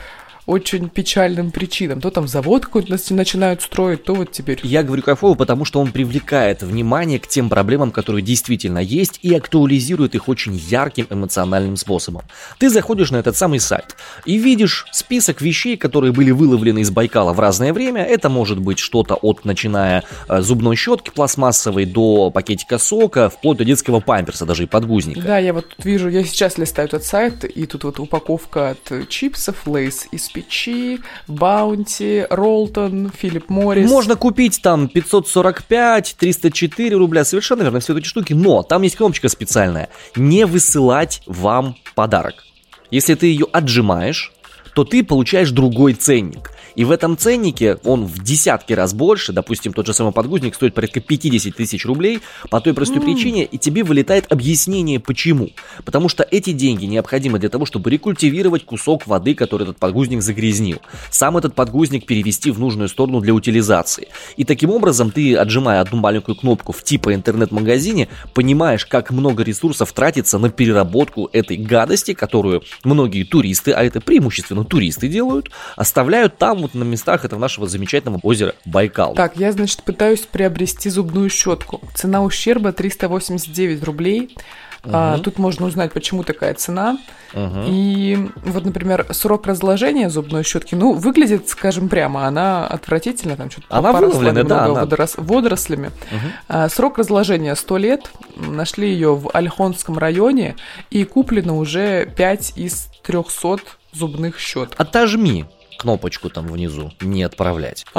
очень 0.49 0.89
печальным 0.89 1.51
причинам. 1.51 2.01
То 2.01 2.11
там 2.11 2.27
завод 2.27 2.65
какой-то 2.65 2.95
нач- 2.95 3.13
начинают 3.13 3.61
строить, 3.61 4.05
то 4.05 4.15
вот 4.15 4.33
теперь 4.33 4.59
Я 4.63 4.83
говорю 4.83 5.03
кайфово, 5.03 5.35
потому 5.35 5.67
что 5.67 5.79
он 5.79 5.93
привлекает 5.93 6.63
внимание 6.63 7.19
к 7.19 7.27
тем 7.27 7.51
проблемам, 7.51 7.91
которые 7.91 8.23
действительно 8.23 8.79
есть, 8.79 9.21
и 9.21 9.35
актуализирует 9.35 10.15
их 10.15 10.27
очень 10.27 10.57
ярким 10.57 11.07
эмоциональным 11.11 11.77
способом. 11.77 12.23
Ты 12.59 12.71
заходишь 12.71 13.11
на 13.11 13.19
этот 13.19 13.37
самый 13.37 13.61
сайт 13.61 13.95
и 14.25 14.39
видишь 14.39 14.87
список 14.91 15.43
вещей, 15.43 15.77
которые 15.77 16.15
были 16.15 16.31
выловлены 16.31 16.79
из 16.79 16.91
Байкала 16.91 17.35
в 17.35 17.41
разное 17.41 17.75
время. 17.75 18.03
Это 18.03 18.31
может 18.31 18.59
быть 18.59 18.79
что-то 18.79 19.17
от, 19.17 19.45
начиная 19.45 20.05
э, 20.31 20.41
зубной 20.41 20.77
щетки 20.77 21.11
пластмассовой 21.11 21.85
до 21.85 22.31
пакетика 22.31 22.79
сока, 22.79 23.29
вплоть 23.29 23.59
до 23.59 23.67
детского 23.67 24.01
памперса, 24.01 24.47
даже 24.47 24.63
и 24.63 24.67
подгузника. 24.67 25.21
Да, 25.21 25.39
я 25.39 25.53
вот 25.53 25.67
вижу, 25.85 26.09
я 26.09 26.25
сейчас 26.25 26.57
листаю 26.57 26.89
этот 26.89 27.05
сайт, 27.05 27.45
и 27.45 27.67
тут 27.67 27.85
вот 27.85 28.01
упаковка 28.01 28.71
от 28.71 29.09
чипсов, 29.11 29.67
лейс 29.67 30.09
из 30.11 30.38
печи, 30.39 31.01
Баунти, 31.27 32.27
Ролтон, 32.31 33.11
Филипп 33.17 33.49
Моррис. 33.49 33.91
Можно 33.91 34.17
купить 34.17 34.61
там 34.63 34.89
545, 34.89 36.17
304 36.19 36.97
рубля, 36.97 37.25
совершенно 37.25 37.63
верно, 37.63 37.81
все 37.81 37.97
эти 37.97 38.07
штуки, 38.07 38.33
но 38.33 38.63
там 38.63 38.83
есть 38.83 38.97
кнопочка 38.97 39.29
специальная. 39.29 39.89
Не 40.17 40.47
высылать 40.47 41.23
вам 41.27 41.77
подарок. 41.95 42.45
Если 42.91 43.15
ты 43.15 43.27
ее 43.27 43.47
отжимаешь, 43.53 44.33
то 44.75 44.85
ты 44.85 45.03
получаешь 45.03 45.51
другой 45.51 45.95
ценник. 45.95 46.53
И 46.79 46.85
в 46.85 46.93
этом 46.93 47.19
ценнике 47.19 47.79
он 47.83 48.07
в 48.07 48.23
десятки 48.23 48.73
раз 48.73 48.95
больше, 48.95 49.33
допустим, 49.33 49.73
тот 49.73 49.85
же 49.85 49.93
самый 49.93 50.13
подгузник 50.13 50.55
стоит 50.55 50.75
порядка 50.75 51.01
50 51.01 51.53
тысяч 51.53 51.85
рублей, 51.85 52.21
по 52.51 52.61
той 52.61 52.73
простой 52.73 52.99
mm. 52.99 53.05
причине, 53.05 53.45
и 53.47 53.59
тебе 53.59 53.83
вылетает 53.83 54.31
объяснение 54.31 55.01
почему. 55.01 55.51
Потому 55.85 56.09
что 56.09 56.23
эти 56.23 56.53
деньги 56.53 56.85
необходимы 56.85 57.41
для 57.41 57.49
того, 57.49 57.67
чтобы 57.67 57.91
рекультивировать 57.91 58.65
кусок 58.65 59.09
воды, 59.09 59.35
который 59.35 59.65
этот 59.65 59.79
подгузник 59.79 60.23
загрязнил. 60.23 60.79
Сам 61.11 61.37
этот 61.37 61.57
подгузник 61.57 62.07
перевести 62.07 62.53
в 62.53 62.61
нужную 62.61 62.89
сторону 62.89 63.21
для 63.21 63.35
утилизации. 63.35 64.07
И 64.37 64.45
таким 64.45 64.71
образом 64.71 65.11
ты, 65.11 65.35
отжимая 65.35 65.81
одну 65.81 65.99
маленькую 65.99 66.37
кнопку 66.37 66.71
в 66.71 66.85
типа 66.85 67.13
интернет-магазине, 67.13 68.07
понимаешь, 68.35 68.87
как 68.87 69.11
много 69.11 69.43
ресурсов 69.43 69.93
тратится 69.93 70.39
на 70.39 70.49
переработку 70.49 71.29
этой 71.33 71.57
гадости, 71.57 72.15
которую 72.15 72.63
многие 72.85 73.25
туристы, 73.25 73.73
а 73.73 73.83
это 73.83 74.01
преимущественно 74.01 74.65
туристы 74.65 75.09
делают, 75.09 75.51
оставляют 75.75 76.39
там 76.39 76.68
на 76.75 76.85
местах 76.85 77.25
этого 77.25 77.39
нашего 77.39 77.67
замечательного 77.67 78.21
озера 78.23 78.55
Байкал. 78.65 79.15
Так, 79.15 79.37
я, 79.37 79.53
значит, 79.53 79.83
пытаюсь 79.83 80.21
приобрести 80.21 80.91
зубную 80.91 81.31
щетку. 81.31 81.81
Цена 81.95 82.23
ущерба 82.23 82.73
389 82.73 83.85
рублей. 83.85 84.37
Угу. 84.85 84.91
А, 84.95 85.19
тут 85.19 85.39
можно 85.39 85.67
узнать, 85.67 85.93
почему 85.93 86.23
такая 86.23 86.55
цена. 86.55 86.99
Угу. 87.35 87.65
И 87.67 88.31
вот, 88.45 88.65
например, 88.65 89.07
срок 89.11 89.47
разложения 89.47 90.09
зубной 90.09 90.45
щетки, 90.45 90.75
ну, 90.75 90.93
выглядит, 90.93 91.49
скажем 91.49 91.89
прямо, 91.89 92.27
она 92.27 92.67
отвратительно, 92.67 93.37
там 93.37 93.51
что-то 93.51 93.67
она 93.71 93.93
выловлена, 93.93 94.45
да, 94.45 94.65
она... 94.65 94.81
водорос... 94.81 95.15
водорослями. 95.17 95.87
Угу. 95.87 96.33
А, 96.49 96.69
срок 96.69 96.99
разложения 96.99 97.55
100 97.55 97.77
лет. 97.79 98.11
Нашли 98.37 98.89
ее 98.91 99.15
в 99.15 99.31
Альхонском 99.33 99.99
районе 99.99 100.57
и 100.91 101.05
куплено 101.05 101.59
уже 101.59 102.07
5 102.17 102.53
из 102.57 102.89
300 103.03 103.59
зубных 103.93 104.39
щеток. 104.39 104.75
Отожми 104.79 105.45
кнопочку 105.79 106.29
там 106.29 106.47
внизу 106.49 106.93
«Не 107.01 107.23
отправлять». 107.23 107.87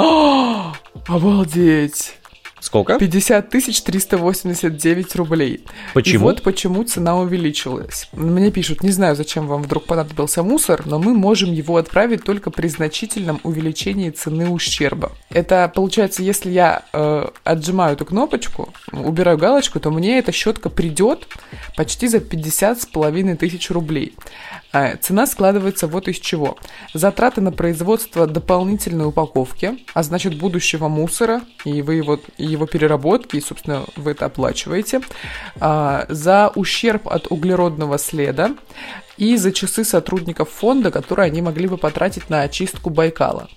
Обалдеть! 1.06 2.19
Сколько? 2.60 2.98
50 2.98 3.48
тысяч 3.48 3.82
389 3.82 5.16
рублей. 5.16 5.64
Почему? 5.94 6.14
И 6.14 6.18
вот 6.18 6.42
почему 6.42 6.84
цена 6.84 7.18
увеличилась. 7.18 8.08
Мне 8.12 8.50
пишут, 8.50 8.82
не 8.82 8.90
знаю, 8.90 9.16
зачем 9.16 9.46
вам 9.46 9.62
вдруг 9.62 9.86
понадобился 9.86 10.42
мусор, 10.42 10.82
но 10.86 10.98
мы 10.98 11.14
можем 11.14 11.52
его 11.52 11.76
отправить 11.76 12.24
только 12.24 12.50
при 12.50 12.68
значительном 12.68 13.40
увеличении 13.42 14.10
цены 14.10 14.50
ущерба. 14.50 15.12
Это 15.30 15.70
получается, 15.74 16.22
если 16.22 16.50
я 16.50 16.82
э, 16.92 17.26
отжимаю 17.44 17.94
эту 17.94 18.04
кнопочку, 18.04 18.72
убираю 18.92 19.38
галочку, 19.38 19.80
то 19.80 19.90
мне 19.90 20.18
эта 20.18 20.32
щетка 20.32 20.68
придет 20.68 21.26
почти 21.76 22.08
за 22.08 22.20
50 22.20 22.82
с 22.82 22.86
половиной 22.86 23.36
тысяч 23.36 23.70
рублей. 23.70 24.14
А 24.72 24.96
цена 24.96 25.26
складывается 25.26 25.88
вот 25.88 26.06
из 26.08 26.18
чего. 26.18 26.56
Затраты 26.94 27.40
на 27.40 27.50
производство 27.50 28.26
дополнительной 28.26 29.06
упаковки, 29.06 29.78
а 29.94 30.02
значит 30.02 30.38
будущего 30.38 30.88
мусора, 30.88 31.42
и 31.64 31.82
вы 31.82 31.94
его, 31.94 32.20
и 32.38 32.49
его 32.50 32.66
переработки, 32.66 33.36
и, 33.36 33.40
собственно, 33.40 33.84
вы 33.96 34.12
это 34.12 34.26
оплачиваете. 34.26 35.00
А, 35.60 36.06
за 36.08 36.50
ущерб 36.54 37.08
от 37.08 37.26
углеродного 37.30 37.98
следа 37.98 38.54
и 39.16 39.36
за 39.36 39.52
часы 39.52 39.84
сотрудников 39.84 40.50
фонда, 40.50 40.90
которые 40.90 41.26
они 41.26 41.42
могли 41.42 41.68
бы 41.68 41.76
потратить 41.76 42.30
на 42.30 42.42
очистку 42.42 42.90
Байкала. 42.90 43.48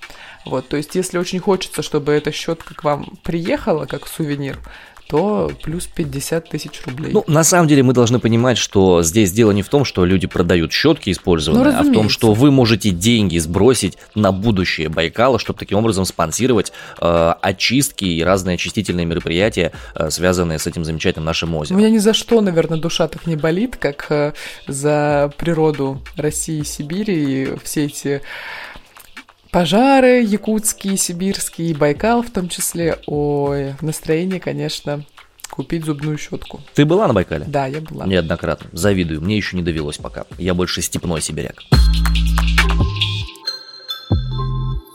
Вот, 0.46 0.68
то 0.68 0.78
есть, 0.78 0.96
если 0.96 1.18
очень 1.18 1.40
хочется, 1.40 1.82
чтобы 1.82 2.12
эта 2.12 2.32
щетка 2.32 2.76
к 2.76 2.84
вам 2.84 3.18
приехала 3.24 3.86
как 3.86 4.08
сувенир, 4.08 4.60
то 5.08 5.52
плюс 5.62 5.88
50 5.88 6.50
тысяч 6.50 6.82
рублей. 6.86 7.12
Ну, 7.14 7.24
на 7.28 7.44
самом 7.44 7.68
деле 7.68 7.84
мы 7.84 7.94
должны 7.94 8.20
понимать, 8.20 8.58
что 8.58 9.04
здесь 9.04 9.32
дело 9.32 9.52
не 9.52 9.62
в 9.62 9.70
том, 9.70 9.86
что 9.86 10.06
люди 10.06 10.28
продают 10.28 10.72
щетки 10.72 11.12
использованные, 11.12 11.74
ну, 11.74 11.80
а 11.80 11.84
в 11.84 11.94
том, 11.94 12.10
что 12.10 12.34
вы 12.34 12.52
можете 12.52 12.90
деньги 12.90 13.38
сбросить 13.38 13.98
на 14.16 14.32
будущее 14.32 14.90
Байкала, 14.90 15.40
чтобы 15.40 15.60
таким 15.60 15.78
образом 15.78 16.06
спонсировать 16.06 16.72
э, 17.00 17.34
очистки 17.42 18.06
и 18.06 18.24
разные 18.24 18.56
очистительные 18.56 19.06
мероприятия, 19.06 19.72
э, 19.96 20.10
связанные 20.10 20.60
с 20.60 20.68
этим 20.68 20.84
замечательным 20.86 21.26
нашим 21.26 21.54
озером. 21.56 21.78
У 21.78 21.80
меня 21.80 21.92
ни 21.92 22.00
за 22.00 22.14
что, 22.14 22.42
наверное, 22.42 22.80
душа 22.80 23.08
так 23.08 23.28
не 23.28 23.36
болит, 23.36 23.76
как 23.76 24.08
э, 24.10 24.34
за 24.68 25.32
природу 25.38 26.02
России 26.16 26.60
и 26.60 26.64
Сибири 26.64 27.14
и 27.14 27.56
все 27.64 27.86
эти 27.86 28.22
пожары 29.54 30.24
якутские, 30.24 30.98
сибирские, 30.98 31.70
и 31.70 31.74
Байкал 31.74 32.24
в 32.24 32.32
том 32.32 32.50
числе. 32.50 32.98
Ой, 33.06 33.76
настроение, 33.82 34.40
конечно, 34.40 35.06
купить 35.50 35.86
зубную 35.86 36.18
щетку. 36.18 36.60
Ты 36.74 36.86
была 36.86 37.08
на 37.08 37.14
Байкале? 37.14 37.46
Да, 37.48 37.68
я 37.68 37.80
была. 37.80 38.08
Неоднократно. 38.08 38.68
Завидую. 38.74 39.22
Мне 39.22 39.38
еще 39.38 39.56
не 39.56 39.62
довелось 39.62 39.98
пока. 39.98 40.26
Я 40.40 40.56
больше 40.56 40.82
степной 40.82 41.22
сибиряк. 41.22 41.62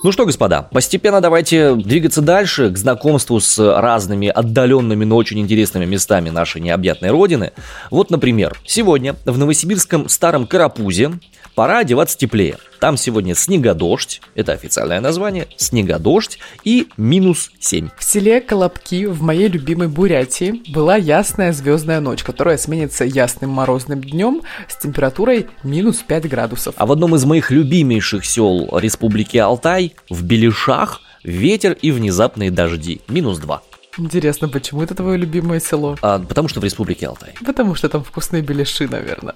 Ну 0.05 0.13
что, 0.13 0.27
господа, 0.27 0.63
постепенно 0.63 1.21
давайте 1.21 1.75
двигаться 1.75 2.23
дальше 2.23 2.71
к 2.71 2.79
знакомству 2.79 3.41
с 3.41 3.59
разными 3.59 4.29
отдаленными, 4.29 5.05
но 5.05 5.17
очень 5.17 5.39
интересными 5.41 5.87
местами 5.87 6.31
нашей 6.31 6.61
необъятной 6.61 7.11
родины. 7.11 7.53
Вот, 7.91 8.11
например, 8.11 8.57
сегодня 8.65 9.17
в 9.25 9.39
новосибирском 9.39 10.09
Старом 10.09 10.47
Карапузе 10.47 11.13
пора 11.55 11.79
одеваться 11.79 12.17
теплее. 12.17 12.59
Там 12.81 12.97
сегодня 12.97 13.35
снегодождь, 13.35 14.21
это 14.35 14.53
официальное 14.53 15.01
название, 15.01 15.49
снегодождь 15.57 16.39
и 16.65 16.89
минус 16.97 17.51
7. 17.59 17.89
В 17.99 18.05
селе 18.05 18.41
Колобки 18.41 19.07
в 19.07 19.21
моей 19.23 19.49
любимой 19.49 19.89
Бурятии 19.89 20.63
была 20.73 20.97
ясная 20.97 21.53
звездная 21.53 22.01
ночь, 22.01 22.23
которая 22.23 22.57
сменится 22.57 23.05
ясным 23.05 23.51
морозным 23.51 24.01
днем 24.01 24.43
с 24.69 24.77
температурой 24.77 25.47
минус 25.65 26.05
5 26.07 26.29
градусов. 26.29 26.75
А 26.77 26.87
в 26.87 26.93
одном 26.93 27.17
из 27.17 27.25
моих 27.25 27.51
любимейших 27.51 28.25
сел 28.25 28.69
Республики 28.79 29.37
Алтай, 29.39 29.95
в 30.09 30.23
Белишах, 30.23 31.01
ветер 31.25 31.73
и 31.73 31.91
внезапные 31.91 32.51
дожди, 32.51 33.01
минус 33.09 33.39
2. 33.39 33.63
Интересно, 33.99 34.49
почему 34.49 34.83
это 34.83 34.95
твое 34.95 35.19
любимое 35.19 35.59
село? 35.59 35.97
А, 36.03 36.21
потому 36.21 36.47
что 36.47 36.61
в 36.61 36.65
Республике 36.65 37.09
Алтай. 37.09 37.35
Потому 37.45 37.75
что 37.75 37.89
там 37.89 38.05
вкусные 38.05 38.43
беляши, 38.43 38.87
наверное. 38.87 39.35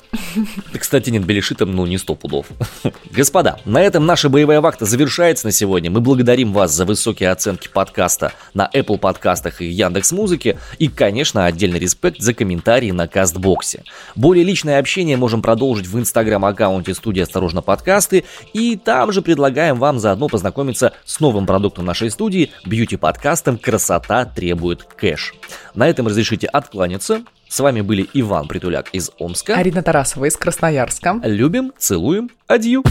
Кстати, 0.78 1.10
нет, 1.10 1.24
беляши 1.24 1.56
там, 1.56 1.74
ну, 1.74 1.84
не 1.86 1.98
сто 1.98 2.14
пудов. 2.14 2.46
Господа, 3.10 3.58
на 3.64 3.82
этом 3.82 4.06
наша 4.06 4.28
боевая 4.28 4.60
вахта 4.60 4.84
завершается 4.86 5.46
на 5.46 5.52
сегодня. 5.52 5.90
Мы 5.90 6.00
благодарим 6.00 6.52
вас 6.52 6.72
за 6.72 6.84
высокие 6.84 7.30
оценки 7.30 7.66
подкаста 7.66 8.32
на 8.54 8.70
Apple 8.72 8.98
подкастах 8.98 9.60
и 9.62 9.66
Яндекс 9.66 10.12
Музыке. 10.12 10.58
И, 10.78 10.86
конечно, 10.86 11.44
отдельный 11.46 11.80
респект 11.80 12.20
за 12.20 12.32
комментарии 12.32 12.92
на 12.92 13.08
Кастбоксе. 13.08 13.82
Более 14.14 14.44
личное 14.44 14.78
общение 14.78 15.16
можем 15.16 15.42
продолжить 15.42 15.88
в 15.88 15.98
инстаграм-аккаунте 15.98 16.94
студии 16.94 17.20
«Осторожно, 17.20 17.62
подкасты». 17.62 18.24
И 18.52 18.76
там 18.76 19.10
же 19.10 19.22
предлагаем 19.22 19.76
вам 19.76 19.98
заодно 19.98 20.28
познакомиться 20.28 20.92
с 21.04 21.18
новым 21.18 21.46
продуктом 21.46 21.84
нашей 21.84 22.10
студии– 22.10 22.52
бьюти-подкастом 22.64 23.58
«Красота 23.58 24.24
требует 24.24 24.51
требует 24.52 24.82
кэш. 24.82 25.32
На 25.74 25.88
этом 25.88 26.06
разрешите 26.06 26.46
откланяться. 26.46 27.22
С 27.48 27.60
вами 27.60 27.80
были 27.80 28.06
Иван 28.12 28.48
Притуляк 28.48 28.90
из 28.92 29.10
Омска. 29.18 29.56
Арина 29.56 29.82
Тарасова 29.82 30.26
из 30.26 30.36
Красноярска. 30.36 31.20
Любим, 31.24 31.72
целуем, 31.78 32.30
адью. 32.46 32.82